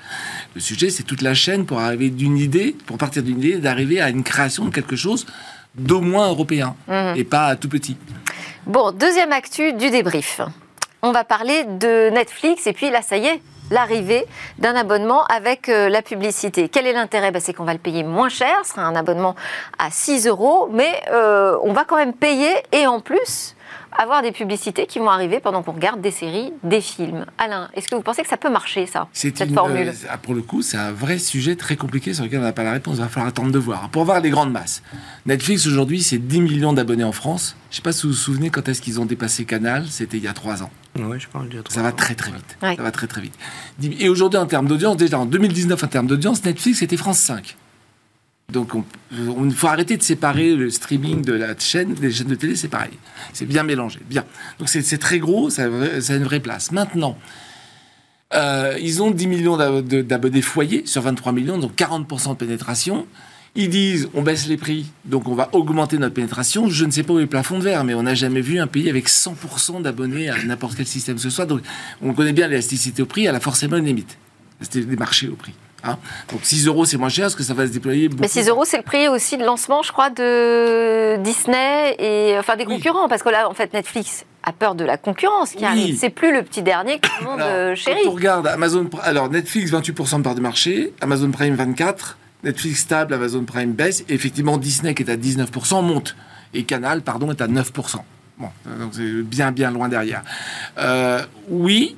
[0.54, 4.00] Le sujet, c'est toute la chaîne pour arriver d'une idée, pour partir d'une idée, d'arriver
[4.00, 5.26] à une création de quelque chose
[5.74, 7.16] d'au moins européen mmh.
[7.16, 7.96] et pas tout petit.
[8.66, 10.40] Bon, deuxième actu du débrief.
[11.02, 13.40] On va parler de Netflix et puis là, ça y est,
[13.70, 14.26] l'arrivée
[14.58, 16.68] d'un abonnement avec euh, la publicité.
[16.68, 17.30] Quel est l'intérêt?
[17.30, 19.34] Ben, C'est qu'on va le payer moins cher, ce sera un abonnement
[19.78, 23.55] à 6 euros, mais euh, on va quand même payer et en plus
[23.98, 27.24] avoir des publicités qui vont arriver pendant qu'on regarde des séries, des films.
[27.38, 29.88] Alain, est-ce que vous pensez que ça peut marcher, ça, cette une, formule?
[29.88, 32.64] euh, Pour le coup, c'est un vrai sujet très compliqué sur lequel on n'a pas
[32.64, 32.96] la réponse.
[32.96, 33.88] Il va falloir attendre de voir.
[33.90, 34.82] Pour voir les grandes masses,
[35.24, 37.56] Netflix, aujourd'hui, c'est 10 millions d'abonnés en France.
[37.70, 39.86] Je ne sais pas si vous vous souvenez quand est-ce qu'ils ont dépassé Canal?
[39.88, 40.70] C'était il y a 3 ans.
[40.98, 42.56] Oui, je parle de Ça va très très vite.
[42.62, 42.76] Ouais.
[42.76, 43.34] Ça va très très vite.
[44.00, 47.56] Et aujourd'hui, en termes d'audience, déjà en 2019, en termes d'audience, Netflix, c'était France 5.
[48.52, 48.70] Donc,
[49.10, 52.68] il faut arrêter de séparer le streaming de la chaîne, des chaînes de télé, c'est
[52.68, 52.92] pareil.
[53.32, 53.98] C'est bien mélangé.
[54.08, 54.24] Bien.
[54.58, 56.70] Donc, c'est très gros, ça, a une vraie place.
[56.70, 57.18] Maintenant,
[58.34, 63.06] euh, ils ont 10 millions d'abonnés foyers sur 23 millions, donc 40% de pénétration.
[63.56, 66.68] Ils disent on baisse les prix, donc on va augmenter notre pénétration.
[66.68, 68.60] Je ne sais pas où est le plafond de verre, mais on n'a jamais vu
[68.60, 71.46] un pays avec 100% d'abonnés à n'importe quel système que ce soit.
[71.46, 71.62] Donc,
[72.02, 74.18] on connaît bien l'élasticité au prix, elle a forcément une limite.
[74.60, 75.54] C'était des marchés au prix.
[75.86, 75.98] Hein
[76.30, 78.48] Donc 6 euros, c'est moins cher, est-ce que ça va se déployer beaucoup Mais 6
[78.48, 83.08] euros, c'est le prix aussi de lancement, je crois, de Disney et enfin des concurrents,
[83.08, 85.64] parce que là, en fait, Netflix a peur de la concurrence qui oui.
[85.64, 85.98] arrive.
[85.98, 88.00] C'est plus le petit dernier que tout le monde alors, chérit.
[88.04, 92.80] Quand on regarde Amazon, alors Netflix 28% de part de marché, Amazon Prime 24, Netflix
[92.80, 96.16] stable, Amazon Prime baisse, et effectivement Disney qui est à 19% monte
[96.54, 97.96] et Canal, pardon, est à 9%.
[98.38, 100.22] Bon, donc c'est bien bien loin derrière.
[100.78, 101.96] Euh, oui,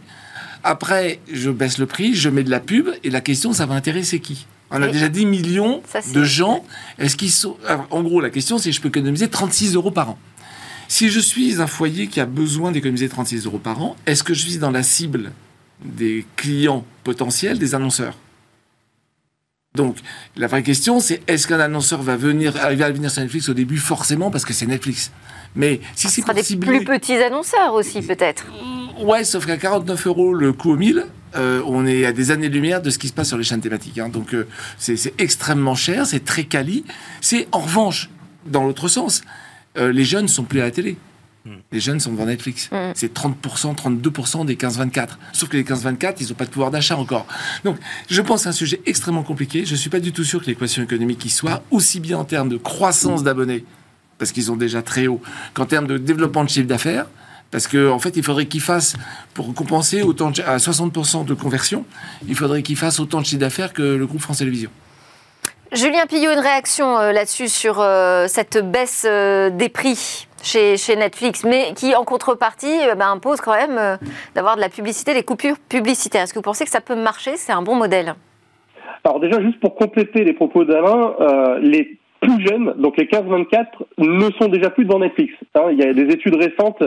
[0.64, 3.74] après, je baisse le prix, je mets de la pub, et la question, ça va
[3.74, 4.46] intéresser qui?
[4.70, 6.64] On a déjà 10 millions ça, de gens.
[6.98, 7.56] Est-ce qu'ils sont.
[7.66, 10.18] Alors, en gros, la question, c'est je peux économiser 36 euros par an.
[10.88, 14.34] Si je suis un foyer qui a besoin d'économiser 36 euros par an, est-ce que
[14.34, 15.32] je suis dans la cible
[15.84, 18.16] des clients potentiels des annonceurs?
[19.74, 19.96] Donc,
[20.36, 23.54] la vraie question, c'est est-ce qu'un annonceur va venir, arriver à venir sur Netflix au
[23.54, 23.76] début?
[23.76, 25.12] Forcément, parce que c'est Netflix.
[25.56, 28.46] Mais si c'est des plus petits annonceurs aussi, peut-être.
[29.00, 31.06] Ouais, sauf qu'à 49 euros le coût au 1000,
[31.36, 33.98] euh, on est à des années-lumière de ce qui se passe sur les chaînes thématiques.
[33.98, 34.08] Hein.
[34.08, 34.46] Donc, euh,
[34.78, 36.84] c'est extrêmement cher, c'est très quali.
[37.20, 38.10] C'est en revanche,
[38.46, 39.22] dans l'autre sens,
[39.76, 40.96] euh, les jeunes sont plus à la télé.
[41.72, 42.68] Les jeunes sont devant Netflix.
[42.70, 42.92] Mm.
[42.94, 45.18] C'est 30%, 32% des 15-24.
[45.32, 47.26] Sauf que les 15-24, ils n'ont pas de pouvoir d'achat encore.
[47.64, 47.78] Donc,
[48.10, 49.64] je pense que c'est un sujet extrêmement compliqué.
[49.64, 52.24] Je ne suis pas du tout sûr que l'équation économique y soit, aussi bien en
[52.24, 53.64] termes de croissance d'abonnés,
[54.18, 55.20] parce qu'ils sont déjà très hauts,
[55.54, 57.06] qu'en termes de développement de chiffre d'affaires.
[57.50, 58.94] Parce qu'en en fait, il faudrait qu'ils fassent,
[59.32, 61.86] pour compenser autant de- à 60% de conversion,
[62.28, 64.70] il faudrait qu'ils fassent autant de chiffre d'affaires que le groupe France Télévisions.
[65.72, 70.96] Julien Pillot, une réaction euh, là-dessus sur euh, cette baisse euh, des prix chez, chez
[70.96, 73.96] Netflix, mais qui en contrepartie euh, ben, impose quand même euh,
[74.34, 76.22] d'avoir de la publicité, des coupures publicitaires.
[76.22, 77.36] Est-ce que vous pensez que ça peut marcher?
[77.36, 78.14] C'est un bon modèle
[79.04, 83.66] Alors déjà, juste pour compléter les propos d'Alain, euh, les plus jeunes, donc les 15-24,
[83.98, 85.32] ne sont déjà plus devant Netflix.
[85.54, 85.68] hein.
[85.70, 86.82] il y a des études récentes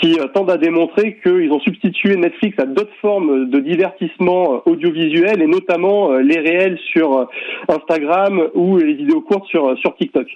[0.00, 4.70] qui euh, tendent à démontrer qu'ils ont substitué Netflix à d'autres formes de divertissement euh,
[4.70, 7.28] audiovisuel et notamment euh, les réels sur
[7.68, 10.26] Instagram ou les vidéos courtes sur, sur TikTok.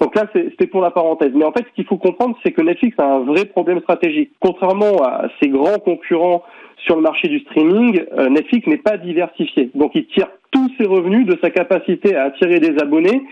[0.00, 1.32] Donc là, c'était pour la parenthèse.
[1.34, 4.30] Mais en fait, ce qu'il faut comprendre, c'est que Netflix a un vrai problème stratégique.
[4.40, 6.42] Contrairement à ses grands concurrents
[6.84, 9.70] sur le marché du streaming, euh, Netflix n'est pas diversifié.
[9.74, 13.22] Donc il tire tous ses revenus de sa capacité à attirer des abonnés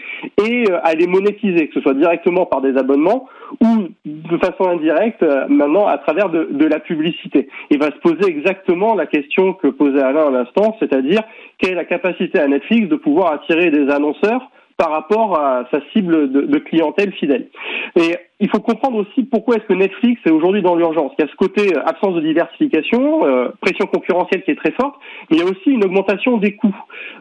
[0.42, 3.28] et euh, à les monétiser, que ce soit directement par des abonnements
[3.62, 7.48] ou de façon indirecte euh, maintenant à travers de, de la publicité.
[7.70, 11.22] Il va se poser exactement la question que posait Alain à l'instant, c'est-à-dire
[11.58, 15.80] quelle est la capacité à Netflix de pouvoir attirer des annonceurs par rapport à sa
[15.92, 17.48] cible de, clientèle fidèle.
[17.96, 21.12] Et il faut comprendre aussi pourquoi est-ce que Netflix est aujourd'hui dans l'urgence.
[21.18, 24.70] Il y a ce côté euh, absence de diversification, euh, pression concurrentielle qui est très
[24.70, 24.94] forte,
[25.30, 26.74] mais il y a aussi une augmentation des coûts,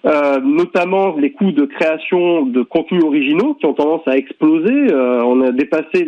[0.05, 4.93] euh, notamment les coûts de création de contenus originaux qui ont tendance à exploser.
[4.93, 6.07] Euh, on a dépassé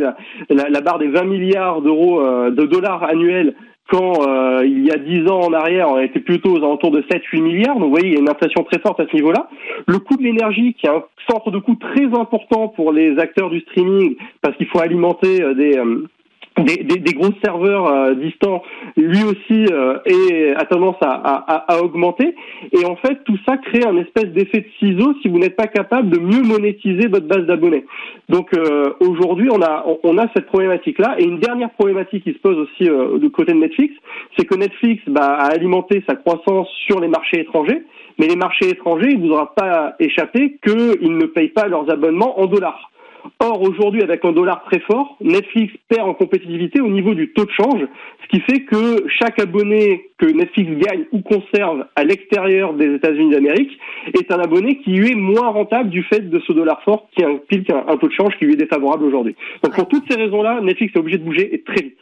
[0.49, 3.55] la, barre des 20 milliards d'euros de dollars annuels
[3.91, 7.01] quand euh, il y a 10 ans en arrière, on était plutôt aux alentours de
[7.01, 7.75] 7-8 milliards.
[7.75, 9.49] Donc vous voyez, il y a une inflation très forte à ce niveau-là.
[9.85, 13.49] Le coût de l'énergie, qui est un centre de coût très important pour les acteurs
[13.49, 15.77] du streaming, parce qu'il faut alimenter euh, des...
[15.77, 16.07] euh,
[16.57, 18.63] des, gros serveurs euh, distants,
[18.97, 22.35] lui aussi euh, a tendance à, augmenter.
[22.71, 25.67] Et en fait, tout ça crée un espèce d'effet de ciseau si vous n'êtes pas
[25.67, 27.85] capable de mieux monétiser votre base d'abonnés.
[28.29, 31.15] Donc euh, aujourd'hui, on a, on a cette problématique-là.
[31.19, 33.93] Et une dernière problématique qui se pose aussi euh, du côté de Netflix,
[34.37, 37.83] c'est que Netflix bah, a alimenté sa croissance sur les marchés étrangers.
[38.19, 41.89] Mais les marchés étrangers, il ne vous aura pas échappé qu'ils ne payent pas leurs
[41.89, 42.90] abonnements en dollars.
[43.39, 47.45] Or, aujourd'hui, avec un dollar très fort, Netflix perd en compétitivité au niveau du taux
[47.45, 47.81] de change,
[48.23, 53.31] ce qui fait que chaque abonné que Netflix gagne ou conserve à l'extérieur des États-Unis
[53.31, 53.77] d'Amérique
[54.13, 57.23] est un abonné qui lui est moins rentable du fait de ce dollar fort qui
[57.23, 59.35] implique un, taux de change qui lui est défavorable aujourd'hui.
[59.63, 61.97] Donc, pour toutes ces raisons-là, Netflix est obligé de bouger et très vite.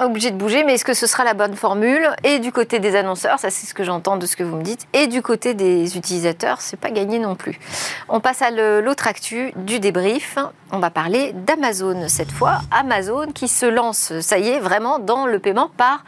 [0.00, 2.08] Obligé de bouger, mais est-ce que ce sera la bonne formule?
[2.24, 4.62] Et du côté des annonceurs, ça c'est ce que j'entends de ce que vous me
[4.62, 7.60] dites, et du côté des utilisateurs, c'est pas gagné non plus.
[8.08, 10.38] On passe à l'autre actu du débrief.
[10.72, 12.60] On va parler d'Amazon cette fois.
[12.70, 16.02] Amazon qui se lance, ça y est, vraiment dans le paiement par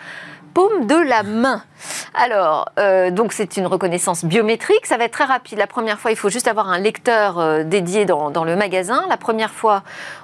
[0.54, 1.62] paume de la main.
[2.14, 5.58] Alors, euh, donc c'est une reconnaissance biométrique, ça va être très rapide.
[5.58, 9.04] La première fois, il faut juste avoir un lecteur euh, dédié dans, dans le magasin.
[9.10, 9.82] La première fois,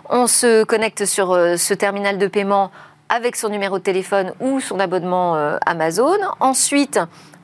[0.08, 2.70] on se connecte sur euh, ce terminal de paiement
[3.08, 6.18] avec son numéro de téléphone ou son abonnement euh, Amazon.
[6.40, 7.00] Ensuite,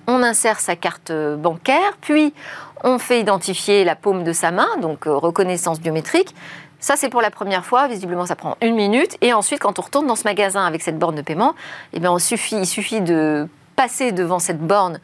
[0.06, 2.34] on insère sa carte euh, bancaire, puis
[2.82, 6.34] on fait identifier la paume de sa main, donc euh, reconnaissance biométrique.
[6.80, 7.88] Ça, c'est pour la première fois.
[7.88, 9.16] Visiblement, ça prend une minute.
[9.22, 11.54] Et ensuite, quand on retourne dans ce magasin avec cette borne de paiement,
[11.94, 15.00] eh bien, suffit, il suffit de passer devant cette borne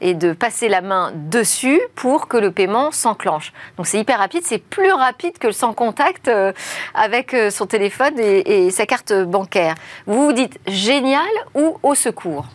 [0.00, 3.52] et de passer la main dessus pour que le paiement s'enclenche.
[3.76, 6.52] Donc c'est hyper rapide, c'est plus rapide que le sans contact euh,
[6.94, 9.74] avec euh, son téléphone et, et sa carte bancaire.
[10.06, 11.22] Vous vous dites génial
[11.54, 12.46] ou au secours?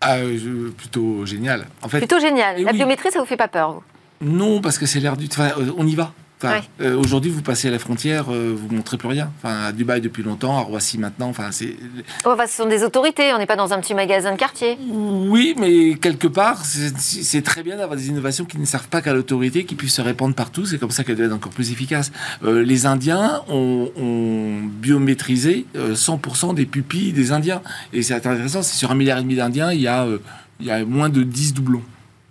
[0.00, 1.66] Ah, je- plutôt génial.
[1.82, 2.58] En fait, Plutôt génial.
[2.60, 2.78] Et La oui.
[2.78, 3.82] biométrie, ça vous fait pas peur vous?
[4.20, 5.26] Non, parce que c'est l'air du.
[5.26, 6.12] Enfin, euh, on y va.
[6.42, 6.62] Enfin, Ouais.
[6.86, 9.30] euh, Aujourd'hui, vous passez à la frontière, euh, vous montrez plus rien.
[9.38, 11.28] Enfin, à Dubaï depuis longtemps, à Roissy maintenant.
[11.28, 11.76] Enfin, c'est.
[12.24, 14.76] Oh, Enfin, ce sont des autorités, on n'est pas dans un petit magasin de quartier.
[14.90, 19.12] Oui, mais quelque part, c'est très bien d'avoir des innovations qui ne servent pas qu'à
[19.14, 20.64] l'autorité, qui puissent se répandre partout.
[20.66, 22.10] C'est comme ça qu'elles doivent être encore plus efficaces.
[22.44, 27.62] Euh, les Indiens ont, ont biométrisé euh, 100% des pupilles des Indiens.
[27.92, 30.18] Et c'est intéressant, c'est sur un milliard et demi d'Indiens, il y a, euh,
[30.60, 31.82] il y a moins de 10 doublons.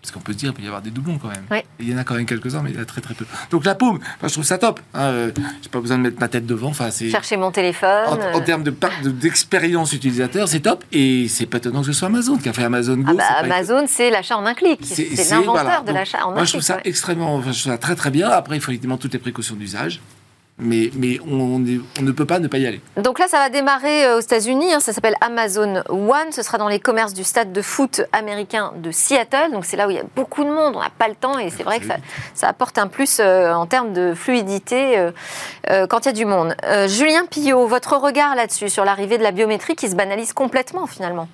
[0.02, 1.44] Parce qu'on peut se dire, il peut y avoir des doublons quand même.
[1.52, 1.64] Ouais.
[1.80, 3.24] Il y en a quand même quelques-uns, mais il y en a très très peu.
[3.52, 4.80] Donc la paume, enfin, je trouve ça top.
[4.96, 6.70] Hein, euh, J'ai pas besoin de mettre ma tête devant.
[6.70, 8.08] Enfin, c'est Chercher mon téléphone.
[8.08, 10.84] en, en termes de par- de- d'expérience utilisateur, c'est top.
[10.92, 13.12] Et c'est pas étonnant que ce soit Amazon qui a fait Amazon Go.
[13.12, 14.80] ah bah, Amazon, c'est l'achat en un clic.
[14.84, 15.82] c'est- l'inventeur voilà.
[15.82, 16.46] de l'achat en un Moi, clic.
[16.48, 16.82] je trouve ça ouais.
[16.86, 18.28] extrêmement, enfin, je trouve ça très très bien.
[18.30, 20.02] Après, il faut évidemment toutes les précautions d'usage.
[20.62, 22.82] Mais, mais on, ne peut pas ne pas y aller.
[22.96, 24.74] Donc là, ça va démarrer euh, aux États-Unis.
[24.74, 24.80] Hein.
[24.80, 26.32] ça s'appelle Amazon One.
[26.32, 29.52] Ce sera dans les commerces du stade de foot américain de Seattle.
[29.52, 30.76] Donc c'est là où il y a beaucoup de monde.
[30.76, 31.86] On n'a pas le temps et c'est vrai que
[32.36, 34.98] ça, apporte un plus euh, en termes de fluidité
[35.70, 36.56] euh, quand il y a du monde.
[36.88, 41.28] Julien Pillot, votre regard là-dessus, sur l'arrivée de la biométrie qui se banalise complètement finalement?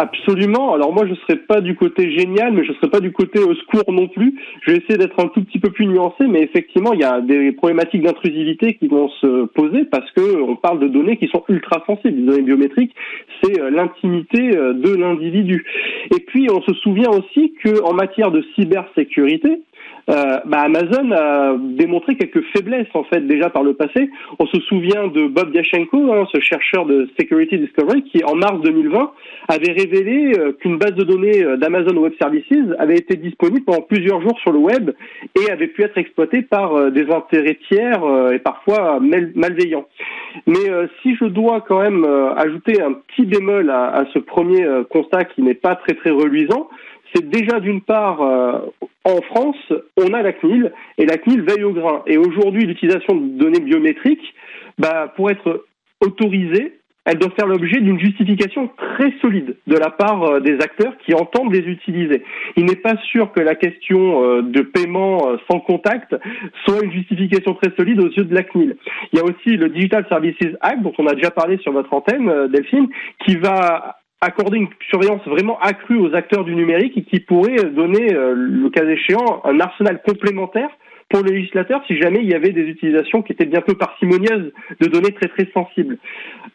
[0.00, 0.74] Absolument.
[0.74, 3.10] Alors moi, je ne serais pas du côté génial, mais je ne serais pas du
[3.10, 4.32] côté au secours non plus.
[4.62, 7.20] Je vais essayer d'être un tout petit peu plus nuancé, mais effectivement, il y a
[7.20, 11.42] des problématiques d'intrusivité qui vont se poser parce que on parle de données qui sont
[11.48, 12.16] ultra sensibles.
[12.16, 12.94] Les données biométriques,
[13.42, 15.66] c'est euh, l'intimité euh, de l'individu.
[16.14, 19.62] Et puis, on se souvient aussi que en matière de cybersécurité,
[20.08, 24.10] euh, bah Amazon a démontré quelques faiblesses en fait déjà par le passé.
[24.38, 28.60] On se souvient de Bob Diachenko, hein, ce chercheur de Security Discovery, qui en mars
[28.62, 29.12] 2020
[29.48, 32.46] avait révélé euh, qu'une base de données euh, d'Amazon Web Services
[32.78, 34.92] avait été disponible pendant plusieurs jours sur le web
[35.38, 39.86] et avait pu être exploitée par des intérêts tiers et parfois malveillants.
[40.46, 40.70] Mais
[41.02, 42.04] si je dois quand même
[42.36, 46.68] ajouter un petit bémol à, à ce premier constat qui n'est pas très très reluisant,
[47.14, 48.58] c'est déjà d'une part, euh,
[49.04, 52.02] en France, on a la CNIL, et la CNIL veille au grain.
[52.06, 54.34] Et aujourd'hui, l'utilisation de données biométriques,
[54.78, 55.64] bah, pour être
[56.00, 60.94] autorisée, elle doit faire l'objet d'une justification très solide de la part euh, des acteurs
[60.98, 62.22] qui entendent les utiliser.
[62.56, 66.14] Il n'est pas sûr que la question euh, de paiement sans contact
[66.66, 68.76] soit une justification très solide aux yeux de la CNIL.
[69.12, 71.94] Il y a aussi le Digital Services Act, dont on a déjà parlé sur votre
[71.94, 72.88] antenne, Delphine,
[73.24, 78.14] qui va accorder une surveillance vraiment accrue aux acteurs du numérique et qui pourrait donner,
[78.14, 80.70] euh, le cas échéant, un arsenal complémentaire
[81.08, 84.52] pour le législateur si jamais il y avait des utilisations qui étaient bien peu parcimonieuses
[84.80, 85.98] de données très très sensibles.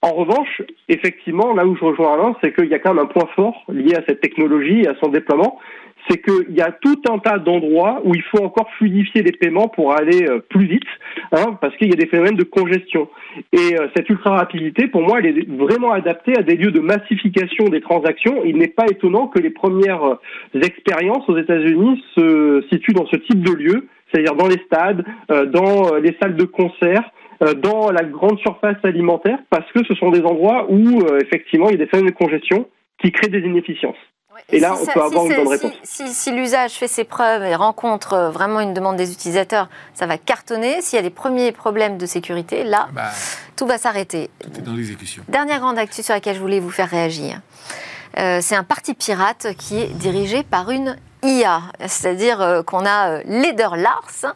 [0.02, 3.08] En revanche, effectivement, là où je rejoins Alain, c'est qu'il y a quand même un
[3.08, 5.60] point fort lié à cette technologie et à son déploiement,
[6.08, 9.68] c'est qu'il y a tout un tas d'endroits où il faut encore fluidifier les paiements
[9.68, 10.84] pour aller euh, plus vite,
[11.32, 13.10] hein, parce qu'il y a des phénomènes de congestion.
[13.52, 16.80] Et euh, cette ultra rapidité, pour moi, elle est vraiment adaptée à des lieux de
[16.80, 18.44] massification des transactions.
[18.46, 23.16] Il n'est pas étonnant que les premières euh, expériences aux États-Unis se situent dans ce
[23.16, 25.04] type de lieu, c'est-à-dire dans les stades,
[25.52, 27.02] dans les salles de concert
[27.64, 31.82] dans la grande surface alimentaire parce que ce sont des endroits où effectivement il y
[31.82, 32.68] a des phénomènes de congestion
[33.02, 33.98] qui créent des inefficiences.
[34.50, 35.72] Et, là, on peut avoir une bonne réponse.
[35.84, 40.18] Si, l'usage fait ses preuves et rencontre euh, vraiment une demande des utilisateurs, ça va
[40.18, 40.82] cartonner.
[40.82, 43.10] S'il y a des premiers problèmes de sécurité, là, bah,
[43.56, 44.30] tout va s'arrêter.
[44.64, 45.24] dans l'exécution.
[45.28, 47.40] Dernière grande actu sur laquelle je voulais vous faire réagir.
[48.20, 53.10] Euh, c'est un parti pirate qui est dirigé par une IA, c'est-à-dire euh, qu'on a
[53.10, 54.34] euh, Leder Lars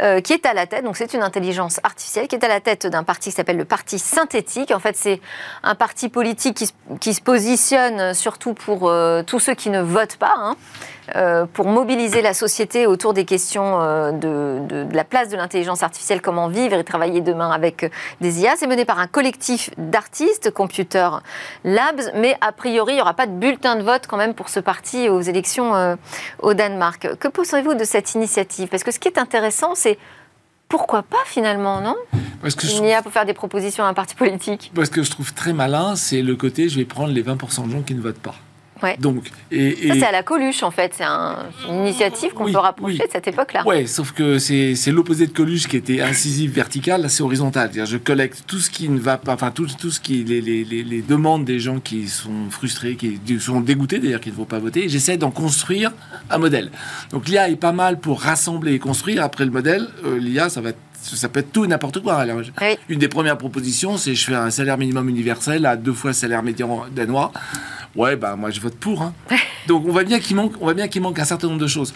[0.00, 2.60] euh, qui est à la tête, donc c'est une intelligence artificielle qui est à la
[2.60, 4.72] tête d'un parti qui s'appelle le Parti synthétique.
[4.72, 5.20] En fait, c'est
[5.62, 6.64] un parti politique
[7.00, 8.92] qui, se positionne surtout pour
[9.26, 10.34] tous ceux qui ne votent pas.
[10.36, 10.56] Hein.
[11.52, 13.78] Pour mobiliser la société autour des questions
[14.12, 18.54] de, la place de l'intelligence artificielle, comment vivre et travailler demain avec des IA.
[18.56, 21.08] C'est mené par un collectif d'artistes, Computer
[21.62, 24.48] Labs, mais a priori, il n'y aura pas de bulletin de vote quand même pour
[24.48, 25.96] ce parti aux élections
[26.40, 27.16] au Danemark.
[27.18, 28.68] Que pensez-vous de cette initiative?
[28.68, 29.98] Parce que ce qui est intéressant, c'est
[30.68, 31.96] pourquoi pas finalement, non?
[32.42, 34.72] Parce que Une IA pour faire des propositions à un parti politique.
[34.74, 37.72] Parce que je trouve très malin, c'est le côté je vais prendre les 20% de
[37.72, 38.34] gens qui ne votent pas.
[38.98, 40.94] Donc, et, Ça, c'est à la Coluche, en fait.
[40.96, 41.04] C'est
[41.68, 43.62] une initiative qu'on peut rapprocher de cette époque-là.
[43.66, 47.02] Oui, sauf que c'est l'opposé de Coluche qui était incisif vertical.
[47.02, 47.70] Là, c'est horizontal.
[47.72, 50.24] Je collecte tout ce qui ne va pas, enfin, tout, tout ce qui.
[50.24, 54.34] Les, les, les, demandes des gens qui sont frustrés, qui sont dégoûtés d'ailleurs, qui ne
[54.34, 54.88] vont pas voter.
[54.88, 55.92] J'essaie d'en construire
[56.30, 56.70] un modèle.
[57.10, 59.22] Donc, l'IA est pas mal pour rassembler et construire.
[59.22, 60.70] Après le modèle, euh, l'IA, ça va
[61.04, 62.16] ça peut être tout et n'importe quoi.
[62.16, 62.40] Alors,
[62.88, 66.14] Une des premières propositions, c'est je fais un salaire minimum universel à deux fois le
[66.14, 67.32] salaire médian danois.
[67.94, 69.02] Ouais, bah moi je vote pour.
[69.02, 69.14] Hein.
[69.68, 71.66] Donc on voit bien qu'il manque, on voit bien qu'il manque un certain nombre de
[71.66, 71.94] choses.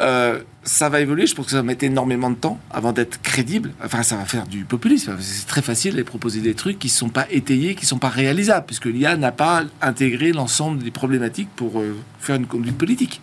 [0.00, 3.22] Euh, ça va évoluer, je pense que ça va mettre énormément de temps avant d'être
[3.22, 3.72] crédible.
[3.84, 5.16] Enfin, ça va faire du populisme.
[5.20, 7.98] C'est très facile de proposer des trucs qui ne sont pas étayés, qui ne sont
[7.98, 12.76] pas réalisables, puisque l'IA n'a pas intégré l'ensemble des problématiques pour euh, faire une conduite
[12.76, 13.20] politique.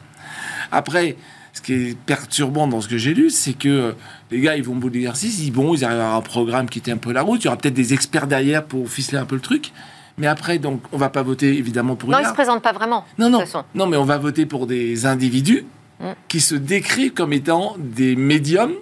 [0.72, 1.18] Après,
[1.54, 3.92] ce qui est perturbant dans ce que j'ai lu, c'est que euh,
[4.32, 6.70] les gars, ils vont au bout de l'exercice, ils, bon, ils arrivent à un programme
[6.70, 9.18] qui était un peu la route, il y aura peut-être des experts derrière pour ficeler
[9.18, 9.72] un peu le truc.
[10.18, 12.10] Mais après, donc, on va pas voter évidemment pour.
[12.10, 13.06] Non, ils se présentent pas vraiment.
[13.18, 13.44] Non, non.
[13.74, 15.66] Non, mais on va voter pour des individus
[16.00, 16.12] mm.
[16.28, 18.74] qui se décrivent comme étant des médiums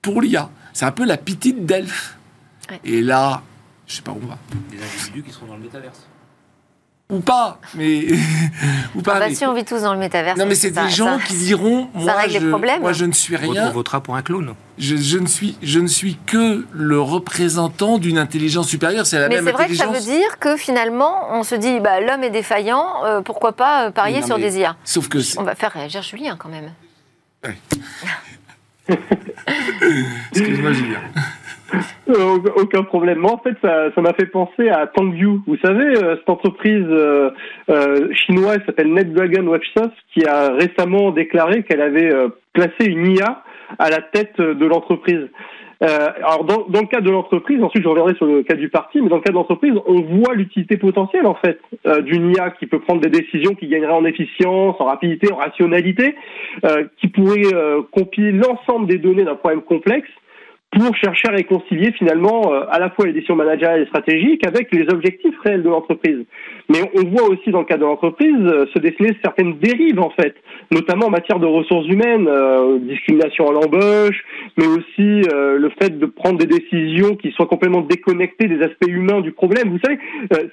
[0.00, 0.50] pour l'IA.
[0.72, 2.18] C'est un peu la petite d'Elf.
[2.84, 3.42] Et là,
[3.86, 4.38] je sais pas où on va.
[4.70, 6.08] Des individus qui seront dans le métaverse
[7.12, 8.06] ou pas, mais
[8.96, 9.16] ou pas.
[9.16, 10.36] Ah bah si on vit tous dans le métavers.
[10.36, 12.38] Non, mais c'est des gens qui diront moi, je,
[12.80, 13.68] moi je ne suis rien.
[13.68, 14.54] On votera pour un clown.
[14.78, 19.04] Je, je, ne suis je ne suis que le représentant d'une intelligence supérieure.
[19.04, 19.78] C'est la mais même intelligence.
[19.78, 23.04] c'est vrai que ça veut dire que finalement on se dit bah, l'homme est défaillant,
[23.04, 24.76] euh, pourquoi pas euh, parier sur des IA.
[24.82, 26.72] Sauf que on va faire réagir Julien quand même.
[30.32, 31.00] Excuse-moi, Julien.
[32.08, 33.18] Euh, aucun problème.
[33.18, 35.42] Moi, en fait, ça m'a fait penser à Tangview.
[35.46, 37.30] Vous savez, euh, cette entreprise euh,
[38.12, 42.10] chinoise s'appelle NetDragon Websoft qui a récemment déclaré qu'elle avait
[42.52, 43.42] placé une IA
[43.78, 45.28] à la tête de l'entreprise.
[45.80, 49.00] alors dans, dans, le cas de l'entreprise, ensuite je reviendrai sur le cas du parti,
[49.00, 51.58] mais dans le cas de l'entreprise, on voit l'utilité potentielle en fait
[52.04, 56.14] d'une IA qui peut prendre des décisions qui gagneraient en efficience, en rapidité, en rationalité,
[56.98, 57.50] qui pourrait
[57.90, 60.10] compiler l'ensemble des données d'un problème complexe
[60.72, 64.72] pour chercher à réconcilier finalement euh, à la fois les décisions managériales et stratégiques avec
[64.72, 66.24] les objectifs réels de l'entreprise.
[66.72, 70.10] Mais on voit aussi dans le cas de l'entreprise euh, se dessiner certaines dérives en
[70.10, 70.34] fait,
[70.70, 74.24] notamment en matière de ressources humaines, euh, discrimination à l'embauche,
[74.56, 79.20] mais aussi le fait de prendre des décisions qui soient complètement déconnectées des aspects humains
[79.20, 79.70] du problème.
[79.70, 79.98] Vous savez,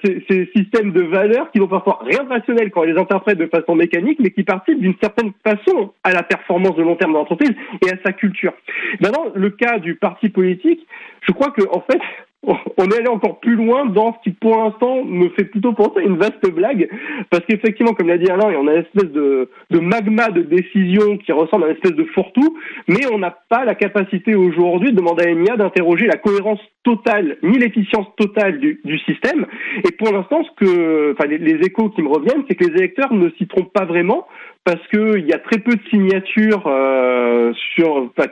[0.04, 3.38] ces, ces systèmes de valeurs qui n'ont parfois rien de rationnel quand on les interprète
[3.38, 7.12] de façon mécanique, mais qui participent d'une certaine façon à la performance de long terme
[7.12, 7.52] de l'entreprise
[7.86, 8.52] et à sa culture.
[9.00, 10.86] Maintenant, le cas du parti politique,
[11.22, 12.00] je crois que en fait,
[12.42, 15.98] on est allé encore plus loin dans ce qui, pour l'instant, me fait plutôt penser
[15.98, 16.88] à une vaste blague,
[17.30, 21.18] parce qu'effectivement, comme l'a dit Alain, on a une espèce de, de magma de décision
[21.18, 22.56] qui ressemble à une espèce de fourre-tout,
[22.88, 27.36] mais on n'a pas la capacité aujourd'hui de demander à EMIA d'interroger la cohérence totale,
[27.42, 29.46] ni l'efficience totale du, système.
[29.86, 32.78] Et pour l'instant, ce que, enfin, les, les échos qui me reviennent, c'est que les
[32.78, 34.26] électeurs ne s'y trompent pas vraiment,
[34.64, 38.10] parce que il y a très peu de signatures euh, sur.
[38.16, 38.28] Enfin,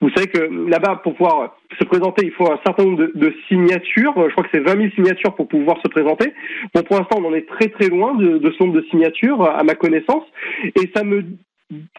[0.00, 0.38] vous savez que
[0.70, 4.14] là-bas, pour pouvoir se présenter, il faut un certain nombre de, de, signatures.
[4.16, 6.32] Je crois que c'est 20 000 signatures pour pouvoir se présenter.
[6.74, 9.42] Bon, pour l'instant, on en est très très loin de, de, ce nombre de signatures,
[9.42, 10.24] à ma connaissance,
[10.64, 11.24] et ça me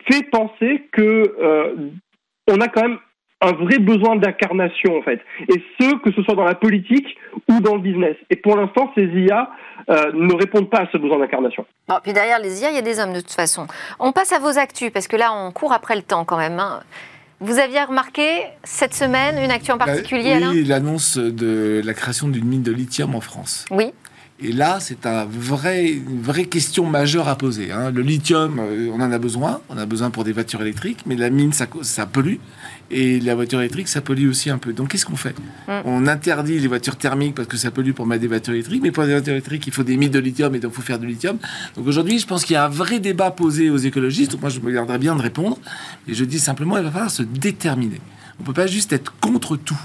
[0.09, 1.75] fait penser que euh,
[2.47, 2.99] on a quand même
[3.45, 7.17] un vrai besoin d'incarnation en fait, et ce que ce soit dans la politique
[7.49, 8.15] ou dans le business.
[8.29, 9.49] Et pour l'instant, ces IA
[9.89, 11.65] euh, ne répondent pas à ce besoin d'incarnation.
[11.88, 13.67] Bon, puis derrière les IA, il y a des hommes de toute façon.
[13.99, 16.60] On passe à vos actus parce que là, on court après le temps quand même.
[16.60, 16.81] Hein.
[17.41, 22.27] Vous aviez remarqué cette semaine une actu en bah, particulier Oui, l'annonce de la création
[22.27, 23.65] d'une mine de lithium en France.
[23.71, 23.91] Oui.
[24.41, 27.71] Et là, c'est un vrai, une vraie question majeure à poser.
[27.71, 27.91] Hein.
[27.91, 29.62] Le lithium, euh, on en a besoin.
[29.69, 32.36] On a besoin pour des voitures électriques, mais la mine, ça, ça pollue.
[32.91, 34.71] Et la voiture électrique, ça pollue aussi un peu.
[34.74, 35.36] Donc, qu'est-ce qu'on fait
[35.67, 35.82] mm.
[35.86, 38.82] On interdit les voitures thermiques parce que ça pollue pour mettre des voitures électriques.
[38.84, 40.82] Mais pour des voitures électriques, il faut des mines de lithium et donc il faut
[40.82, 41.38] faire du lithium.
[41.76, 44.32] Donc, aujourd'hui, je pense qu'il y a un vrai débat posé aux écologistes.
[44.34, 45.58] Donc, moi, je me garderais bien de répondre.
[46.08, 48.02] Et je dis simplement, il va falloir se déterminer.
[48.39, 49.80] On ne peut pas juste être contre tout.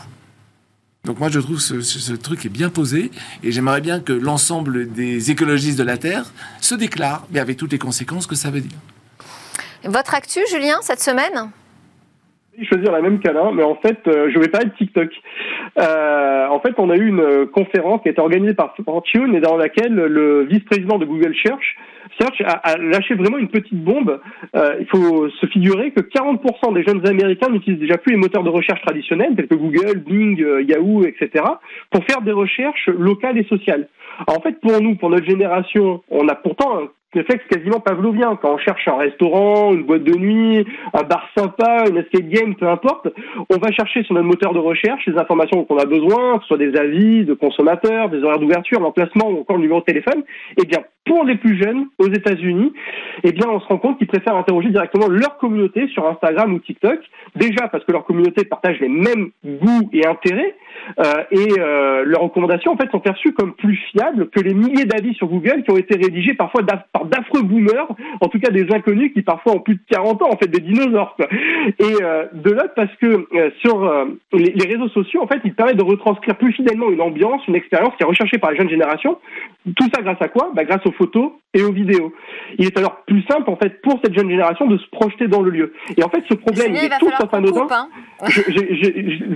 [1.04, 3.10] Donc moi je trouve ce, ce, truc est bien posé
[3.42, 7.72] et j'aimerais bien que l'ensemble des écologistes de la Terre se déclarent, mais avec toutes
[7.72, 8.78] les conséquences que ça veut dire.
[9.84, 11.50] Votre actu, Julien, cette semaine?
[12.66, 15.08] Choisir la même qu'Alain, mais en fait, euh, je vais parler de TikTok.
[15.78, 19.40] Euh, en fait, on a eu une conférence qui a été organisée par Fortune et
[19.40, 21.76] dans laquelle le vice-président de Google Search
[22.18, 24.20] Search a, lâché vraiment une petite bombe.
[24.54, 28.42] Euh, il faut se figurer que 40% des jeunes Américains n'utilisent déjà plus les moteurs
[28.42, 31.44] de recherche traditionnels tels que Google, Bing, euh, Yahoo, etc.
[31.90, 33.88] pour faire des recherches locales et sociales.
[34.26, 38.36] en fait, pour nous, pour notre génération, on a pourtant un réflexe quasiment pavlovien.
[38.40, 42.54] Quand on cherche un restaurant, une boîte de nuit, un bar sympa, une escape game,
[42.54, 43.08] peu importe,
[43.48, 46.42] on va chercher sur notre moteur de recherche les informations dont on a besoin, que
[46.42, 49.84] ce soit des avis de consommateurs, des horaires d'ouverture, l'emplacement ou encore le numéro de
[49.84, 50.22] téléphone.
[50.56, 52.72] Eh bien, pour les plus jeunes aux États-Unis,
[53.24, 56.58] eh bien, on se rend compte qu'ils préfèrent interroger directement leur communauté sur Instagram ou
[56.60, 57.00] TikTok.
[57.34, 60.54] Déjà parce que leur communauté partage les mêmes goûts et intérêts,
[60.98, 64.84] euh, et euh, leurs recommandations en fait sont perçues comme plus fiables que les milliers
[64.84, 67.88] d'avis sur Google qui ont été rédigés parfois par d'affreux boomers,
[68.20, 70.60] en tout cas des inconnus qui parfois ont plus de 40 ans, en fait des
[70.60, 71.16] dinosaures.
[71.78, 73.26] Et euh, de l'autre parce que
[73.60, 77.46] sur les, les, réseaux sociaux, en fait, ils permettent de retranscrire plus fidèlement une ambiance,
[77.48, 79.18] une expérience qui est recherchée par les jeunes générations.
[79.76, 80.50] Tout ça grâce à quoi?
[80.54, 82.12] Bah, Grâce aux photos et aux vidéos.
[82.58, 85.42] Il est alors plus simple en fait pour cette jeune génération de se projeter dans
[85.42, 85.72] le lieu.
[85.96, 87.66] Et en fait, ce problème, il est tout sauf anodin.
[87.70, 87.88] Hein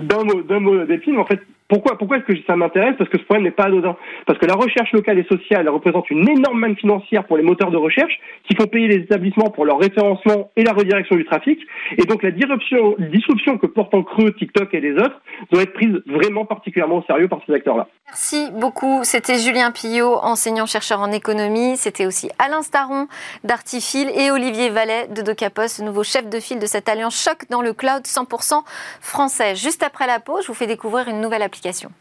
[0.03, 2.94] d'un mot, d'un mot d'épine, en fait, pourquoi, est-ce que ça m'intéresse?
[2.98, 3.96] Parce que ce problème n'est pas anodin.
[4.27, 7.70] Parce que la recherche locale et sociale représente une énorme manne financière pour les moteurs
[7.70, 11.59] de recherche qui font payer les établissements pour leur référencement et la redirection du trafic.
[11.96, 15.72] Et donc la disruption, disruption que portent en creux TikTok et les autres doit être
[15.72, 17.88] prise vraiment particulièrement au sérieux par ces acteurs-là.
[18.07, 19.00] Merci beaucoup.
[19.03, 21.79] C'était Julien Pillot, enseignant-chercheur en économie.
[21.79, 23.09] C'était aussi Alain Staron
[23.42, 27.62] d'Artifil et Olivier Vallet de Docapos, nouveau chef de file de cette alliance choc dans
[27.62, 28.62] le cloud 100%
[29.00, 29.57] français.
[29.57, 31.53] Juste après la pause, je vous fais découvrir une nouvelle application
[31.84, 31.94] vous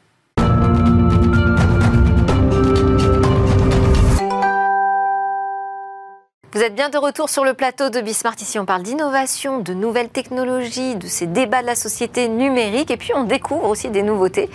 [6.53, 8.35] Vous êtes bien de retour sur le plateau de Bismart.
[8.39, 12.91] Ici, on parle d'innovation, de nouvelles technologies, de ces débats de la société numérique.
[12.91, 14.51] Et puis, on découvre aussi des nouveautés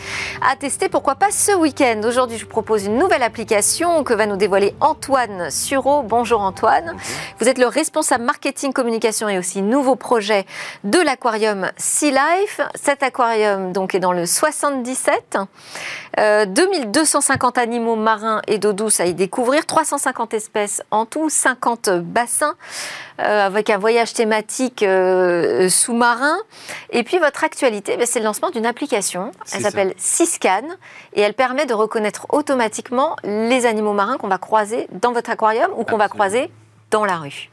[0.49, 2.01] à tester, pourquoi pas ce week-end.
[2.05, 6.05] Aujourd'hui, je vous propose une nouvelle application que va nous dévoiler Antoine Sureau.
[6.05, 6.95] Bonjour Antoine.
[7.41, 10.47] Vous êtes le responsable marketing, communication et aussi nouveau projet
[10.85, 12.61] de l'aquarium Sea Life.
[12.77, 15.39] Cet aquarium donc, est dans le 77.
[16.17, 21.91] 2250 euh, animaux marins et d'eau douce à y découvrir, 350 espèces en tout, 50
[22.01, 22.55] bassins
[23.21, 26.37] euh, avec un voyage thématique euh, sous-marin.
[26.91, 29.33] Et puis votre actualité, ben, c'est le lancement d'une application.
[29.53, 30.63] Elle s'appelle Siscan
[31.15, 35.71] et elle permet de reconnaître automatiquement les animaux marins qu'on va croiser dans votre aquarium
[35.77, 36.51] ou qu'on va croiser
[36.91, 37.51] dans la rue.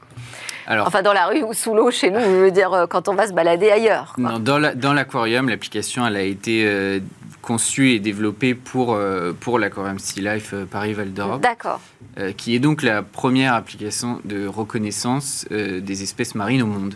[0.68, 3.14] Alors, enfin, dans la rue ou sous l'eau chez nous, je veux dire, quand on
[3.14, 4.16] va se balader ailleurs.
[4.18, 7.02] Non, dans l'aquarium, l'application, elle a été
[7.46, 11.42] conçu et développé pour, euh, pour l'aquarium Sea Life euh, Paris-Val d'Europe.
[11.42, 11.80] D'accord.
[12.18, 16.96] Euh, qui est donc la première application de reconnaissance des espèces marines au monde.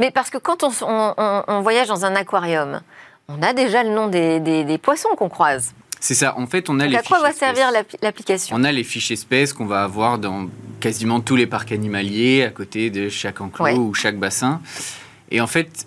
[0.00, 2.80] Mais parce que quand on, voyage dans un aquarium,
[3.28, 5.72] on a déjà le nom des, des, poissons qu'on croise.
[6.00, 6.36] C'est ça.
[6.36, 7.70] En fait, on a les à quoi va servir
[8.02, 8.56] l'application?
[8.58, 10.48] On a les fiches espèces qu'on va avoir dans
[10.80, 14.60] quasiment tous les parcs animaliers, à côté de chaque enclos ou chaque bassin.
[15.30, 15.86] Et en fait,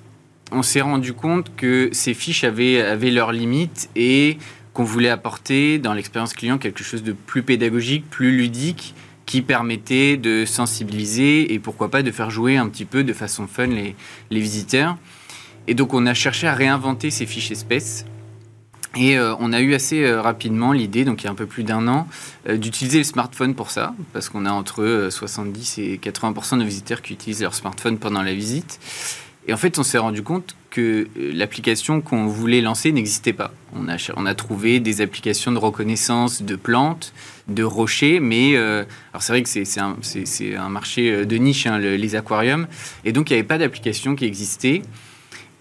[0.51, 4.37] on s'est rendu compte que ces fiches avaient, avaient leurs limites et
[4.73, 8.93] qu'on voulait apporter dans l'expérience client quelque chose de plus pédagogique, plus ludique,
[9.25, 13.47] qui permettait de sensibiliser et pourquoi pas de faire jouer un petit peu de façon
[13.47, 13.95] fun les,
[14.29, 14.97] les visiteurs.
[15.67, 18.05] Et donc on a cherché à réinventer ces fiches espèces.
[18.95, 21.47] Et euh, on a eu assez euh, rapidement l'idée, donc il y a un peu
[21.47, 22.07] plus d'un an,
[22.47, 27.01] euh, d'utiliser le smartphone pour ça, parce qu'on a entre 70 et 80% de visiteurs
[27.01, 28.79] qui utilisent leur smartphone pendant la visite.
[29.47, 33.53] Et en fait, on s'est rendu compte que euh, l'application qu'on voulait lancer n'existait pas.
[33.73, 37.13] On a, on a trouvé des applications de reconnaissance de plantes,
[37.47, 38.83] de rochers, mais euh,
[39.13, 42.67] alors c'est vrai que c'est un, marché euh, de niche, hein, les aquariums,
[43.03, 44.81] et donc il n'y avait pas d'application qui existait.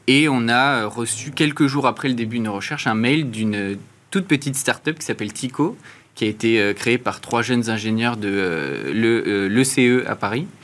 [0.07, 3.79] Et on a reçu quelques jours après le début de nos recherches un mail d'une
[4.11, 5.79] toute petite start-up qui s'appelle Tico,
[6.15, 8.93] qui a été créée par trois jeunes ingénieurs de
[9.49, 10.64] l'ECE à Paris euh,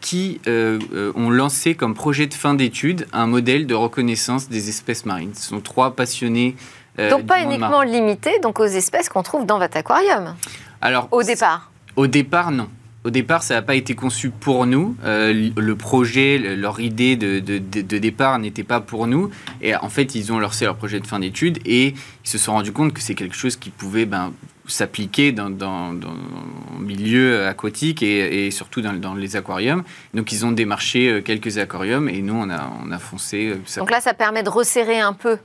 [0.00, 4.68] qui euh, euh, ont lancé comme projet de fin d'études un modèle de reconnaissance des
[4.68, 5.34] espèces marines.
[5.34, 6.56] Ce sont trois passionnés.
[6.98, 10.34] donc pas uniquement limité donc aux espèces qu'on trouve dans votre aquarium.
[10.80, 11.70] Alors au départ.
[11.96, 12.68] Au départ, non.
[13.04, 14.96] Au départ, ça n'a pas été conçu pour nous.
[15.04, 19.30] le projet, leur idée de, de, de départ n'était pas pour nous.
[19.62, 21.94] Et en fait, ils ont lancé leur projet de fin d'études et
[22.24, 24.32] ils se sont rendus compte que c'est quelque chose qui pouvait ben,
[24.68, 29.82] s'appliquer dans, dans, le milieu aquatique et, surtout dans, les aquariums.
[30.14, 33.52] Donc ils ont démarché euh, quelques aquariums et nous on a, on a foncé.
[33.52, 35.38] Euh, Donc là ça permet de resserrer un peu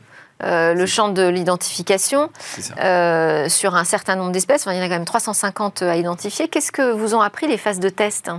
[0.44, 2.30] euh, le champ de l'identification
[3.48, 4.66] sur un certain nombre d'espèces.
[4.68, 6.48] il y en a quand même 350 à identifier.
[6.48, 8.32] Qu'est-ce que vous ont appris les phases de test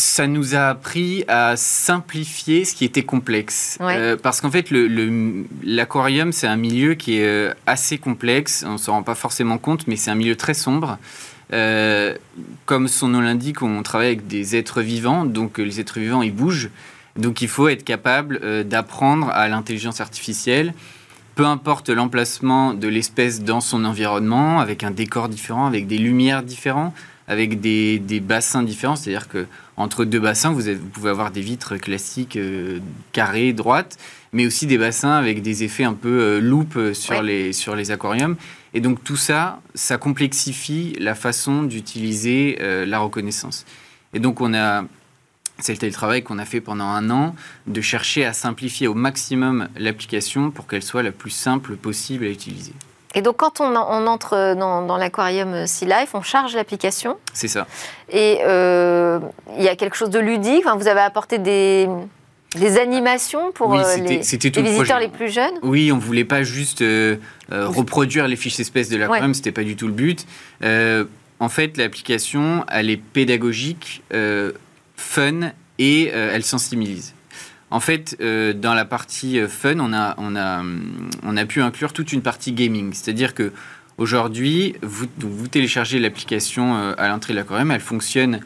[0.00, 3.78] ça nous a appris à simplifier ce qui était complexe.
[3.80, 4.70] Euh, parce qu'en fait,
[5.62, 8.64] l'aquarium, le, c'est un milieu qui est euh, assez complexe.
[8.66, 10.98] On ne s'en rend pas forcément compte, mais c'est un milieu très sombre.
[11.52, 12.16] Euh,
[12.64, 16.34] comme son nom l'indique, on travaille avec des êtres vivants, donc les êtres vivants, ils
[16.34, 16.70] bougent.
[17.16, 20.72] Donc il faut être capable d'apprendre à l'intelligence artificielle,
[21.34, 26.44] peu importe l'emplacement de l'espèce dans son environnement, avec un décor différent, avec des lumières
[26.44, 26.94] différentes,
[27.30, 28.96] avec des, des bassins différents.
[28.96, 30.62] C'est-à-dire que entre deux bassins, vous,
[30.92, 32.80] pouvez avoir des vitres classiques euh,
[33.12, 33.98] carrées, droites,
[34.32, 37.92] mais aussi des bassins avec des effets un peu euh, euh, sur, les, sur les
[37.92, 38.36] aquariums.
[38.74, 43.64] Et donc tout ça, ça complexifie la façon d'utiliser la reconnaissance.
[44.12, 44.84] Et donc on a,
[45.58, 47.34] c'est le travail qu'on a fait pendant un an,
[47.66, 52.28] de chercher à simplifier au maximum l'application pour qu'elle soit la plus simple possible à
[52.28, 52.72] utiliser.
[53.14, 57.16] Et donc, quand on, entre dans, l'aquarium Sea Life, on charge l'application.
[57.32, 57.66] C'est ça.
[58.10, 59.18] Et euh,
[59.58, 60.64] il y a quelque chose de ludique.
[60.64, 61.88] vous avez apporté des,
[62.54, 66.82] des animations pour euh, les, visiteurs les plus jeunes Oui, on ne voulait pas juste
[66.82, 67.16] euh,
[67.50, 70.26] reproduire les fiches espèces de l'aquarium, ce n'était pas du tout le but.
[70.62, 74.02] en fait, l'application, elle est pédagogique,
[74.96, 77.14] fun et elle sensibilise.
[77.70, 80.62] En fait, euh, dans la partie euh, fun, on a, on, a,
[81.22, 82.92] on a pu inclure toute une partie gaming.
[82.92, 83.52] C'est-à-dire que
[83.96, 88.40] aujourd'hui, vous, vous téléchargez l'application euh, à l'entrée de l'aquarium, elle fonctionne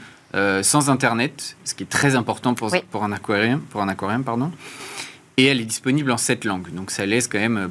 [0.62, 3.61] sans Internet, ce qui est très important pour, pour un aquarium.
[3.61, 4.51] Pour un aquarium pardon.
[5.37, 6.75] Et elle est disponible en sept langues.
[6.75, 7.70] Donc ça laisse quand même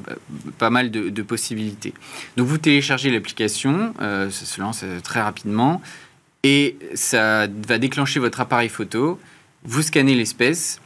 [0.57, 1.93] pas mal de, de possibilités.
[2.37, 5.81] Donc vous téléchargez l'application, ça se lance très rapidement,
[6.43, 9.19] et ça va déclencher votre appareil photo,
[9.65, 10.79] vous scannez l'espèce,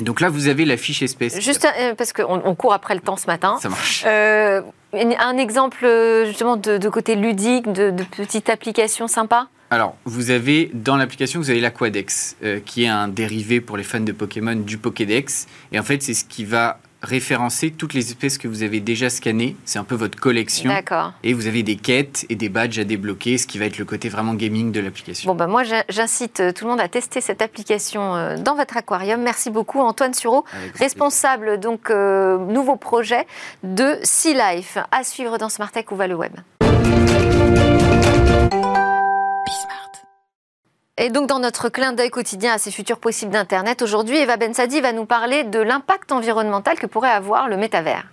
[0.00, 1.40] et donc là, vous avez la fiche espèce.
[1.40, 3.58] Juste euh, parce qu'on court après le temps ce matin.
[3.60, 4.04] Ça marche.
[4.06, 4.62] Euh,
[4.92, 5.86] un exemple
[6.26, 11.50] justement de, côté ludique, de, de petite application sympa Alors, vous avez dans l'application, vous
[11.50, 15.46] avez l'Aquadex, euh, qui est un dérivé pour les fans de Pokémon du Pokédex.
[15.72, 19.10] Et en fait, c'est ce qui va référencer toutes les espèces que vous avez déjà
[19.10, 19.56] scannées.
[19.64, 20.70] C'est un peu votre collection.
[20.70, 21.12] D'accord.
[21.22, 23.84] Et vous avez des quêtes et des badges à débloquer, ce qui va être le
[23.84, 25.30] côté vraiment gaming de l'application.
[25.30, 28.54] Bon, ben moi, j'in- j'incite euh, tout le monde à tester cette application euh, dans
[28.54, 29.20] votre aquarium.
[29.22, 30.44] Merci beaucoup, Antoine Sureau,
[30.78, 33.26] responsable, donc, euh, nouveau projet
[33.62, 34.78] de Sea Life.
[34.90, 36.32] À suivre dans Smart Tech ou va le web.
[40.98, 44.82] Et donc, dans notre clin d'œil quotidien à ces futurs possibles d'Internet, aujourd'hui, Eva Bensadi
[44.82, 48.04] va nous parler de l'impact environnemental que pourrait avoir le métavers.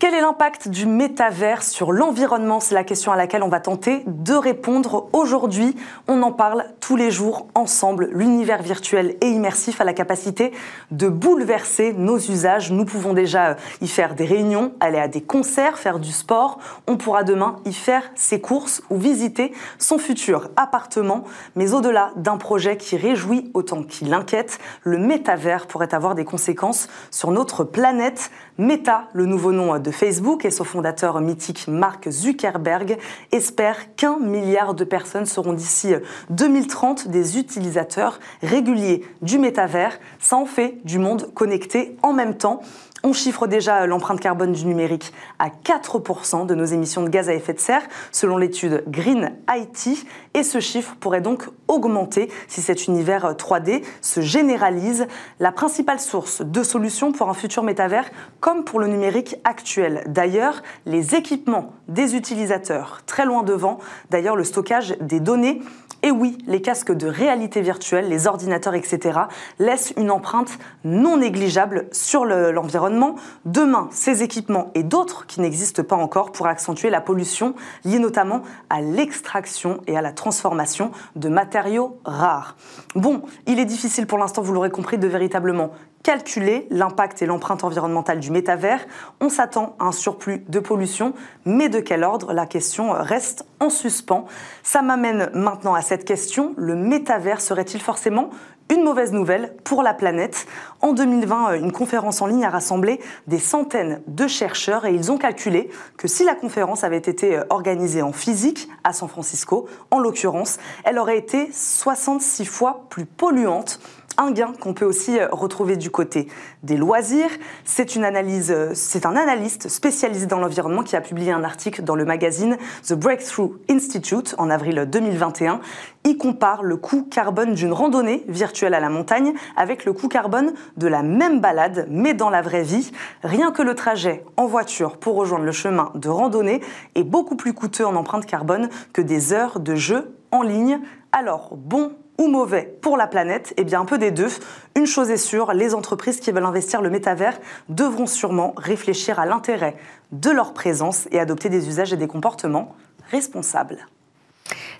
[0.00, 2.58] Quel est l'impact du métavers sur l'environnement?
[2.58, 5.76] C'est la question à laquelle on va tenter de répondre aujourd'hui.
[6.08, 8.08] On en parle tous les jours ensemble.
[8.10, 10.52] L'univers virtuel et immersif a la capacité
[10.90, 12.72] de bouleverser nos usages.
[12.72, 16.60] Nous pouvons déjà y faire des réunions, aller à des concerts, faire du sport.
[16.86, 21.24] On pourra demain y faire ses courses ou visiter son futur appartement.
[21.56, 26.88] Mais au-delà d'un projet qui réjouit autant qu'il inquiète, le métavers pourrait avoir des conséquences
[27.10, 28.30] sur notre planète.
[28.60, 32.98] Meta, le nouveau nom de Facebook, et son fondateur mythique Mark Zuckerberg
[33.32, 35.94] espère qu'un milliard de personnes seront d'ici
[36.28, 39.98] 2030 des utilisateurs réguliers du métavers.
[40.18, 42.60] Ça en fait du monde connecté en même temps.
[43.02, 47.34] On chiffre déjà l'empreinte carbone du numérique à 4% de nos émissions de gaz à
[47.34, 47.82] effet de serre,
[48.12, 54.20] selon l'étude Green IT, et ce chiffre pourrait donc augmenter si cet univers 3D se
[54.20, 55.06] généralise.
[55.40, 58.10] La principale source de solutions pour un futur métavers,
[58.40, 60.04] comme pour le numérique actuel.
[60.06, 63.78] D'ailleurs, les équipements des utilisateurs, très loin devant,
[64.10, 65.60] d'ailleurs le stockage des données
[66.02, 69.18] et oui, les casques de réalité virtuelle, les ordinateurs, etc.,
[69.58, 73.16] laissent une empreinte non négligeable sur le- l'environnement.
[73.44, 77.54] Demain, ces équipements et d'autres qui n'existent pas encore pourraient accentuer la pollution
[77.84, 82.56] liée notamment à l'extraction et à la transformation de matériaux rares.
[82.94, 85.70] Bon, il est difficile pour l'instant, vous l'aurez compris, de véritablement
[86.02, 88.86] calculer l'impact et l'empreinte environnementale du métavers.
[89.22, 91.14] On s'attend à un surplus de pollution,
[91.46, 92.34] mais de quel ordre?
[92.34, 94.26] La question reste en suspens.
[94.62, 96.52] Ça m'amène maintenant à cette question.
[96.58, 98.28] Le métavers serait-il forcément
[98.70, 100.46] une mauvaise nouvelle pour la planète.
[100.80, 105.18] En 2020, une conférence en ligne a rassemblé des centaines de chercheurs et ils ont
[105.18, 110.58] calculé que si la conférence avait été organisée en physique à San Francisco, en l'occurrence,
[110.84, 113.80] elle aurait été 66 fois plus polluante
[114.20, 116.28] un gain qu'on peut aussi retrouver du côté
[116.62, 117.30] des loisirs.
[117.64, 121.94] C'est une analyse, c'est un analyste spécialisé dans l'environnement qui a publié un article dans
[121.94, 125.60] le magazine The Breakthrough Institute en avril 2021.
[126.04, 130.52] Il compare le coût carbone d'une randonnée virtuelle à la montagne avec le coût carbone
[130.76, 132.92] de la même balade, mais dans la vraie vie.
[133.22, 136.60] Rien que le trajet en voiture pour rejoindre le chemin de randonnée
[136.94, 140.80] est beaucoup plus coûteux en empreinte carbone que des heures de jeu en ligne.
[141.12, 144.28] Alors, bon ou mauvais pour la planète Eh bien, un peu des deux.
[144.76, 149.26] Une chose est sûre, les entreprises qui veulent investir le métavers devront sûrement réfléchir à
[149.26, 149.76] l'intérêt
[150.12, 152.76] de leur présence et adopter des usages et des comportements
[153.10, 153.86] responsables.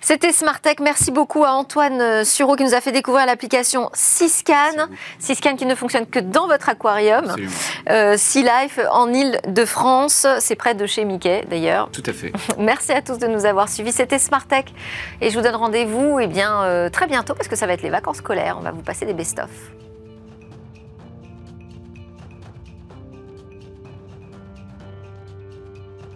[0.01, 0.79] C'était Smartech.
[0.79, 4.87] Merci beaucoup à Antoine Sureau qui nous a fait découvrir l'application Siscan.
[5.19, 7.25] Siscan qui ne fonctionne que dans votre aquarium.
[7.25, 7.51] Absolument.
[7.89, 10.25] Euh, sea Life en Île-de-France.
[10.39, 11.89] C'est près de chez Mickey d'ailleurs.
[11.91, 12.33] Tout à fait.
[12.57, 13.91] Merci à tous de nous avoir suivis.
[13.91, 14.73] C'était Smartech.
[15.21, 17.83] Et je vous donne rendez-vous eh bien, euh, très bientôt parce que ça va être
[17.83, 18.57] les vacances scolaires.
[18.59, 19.49] On va vous passer des best-of.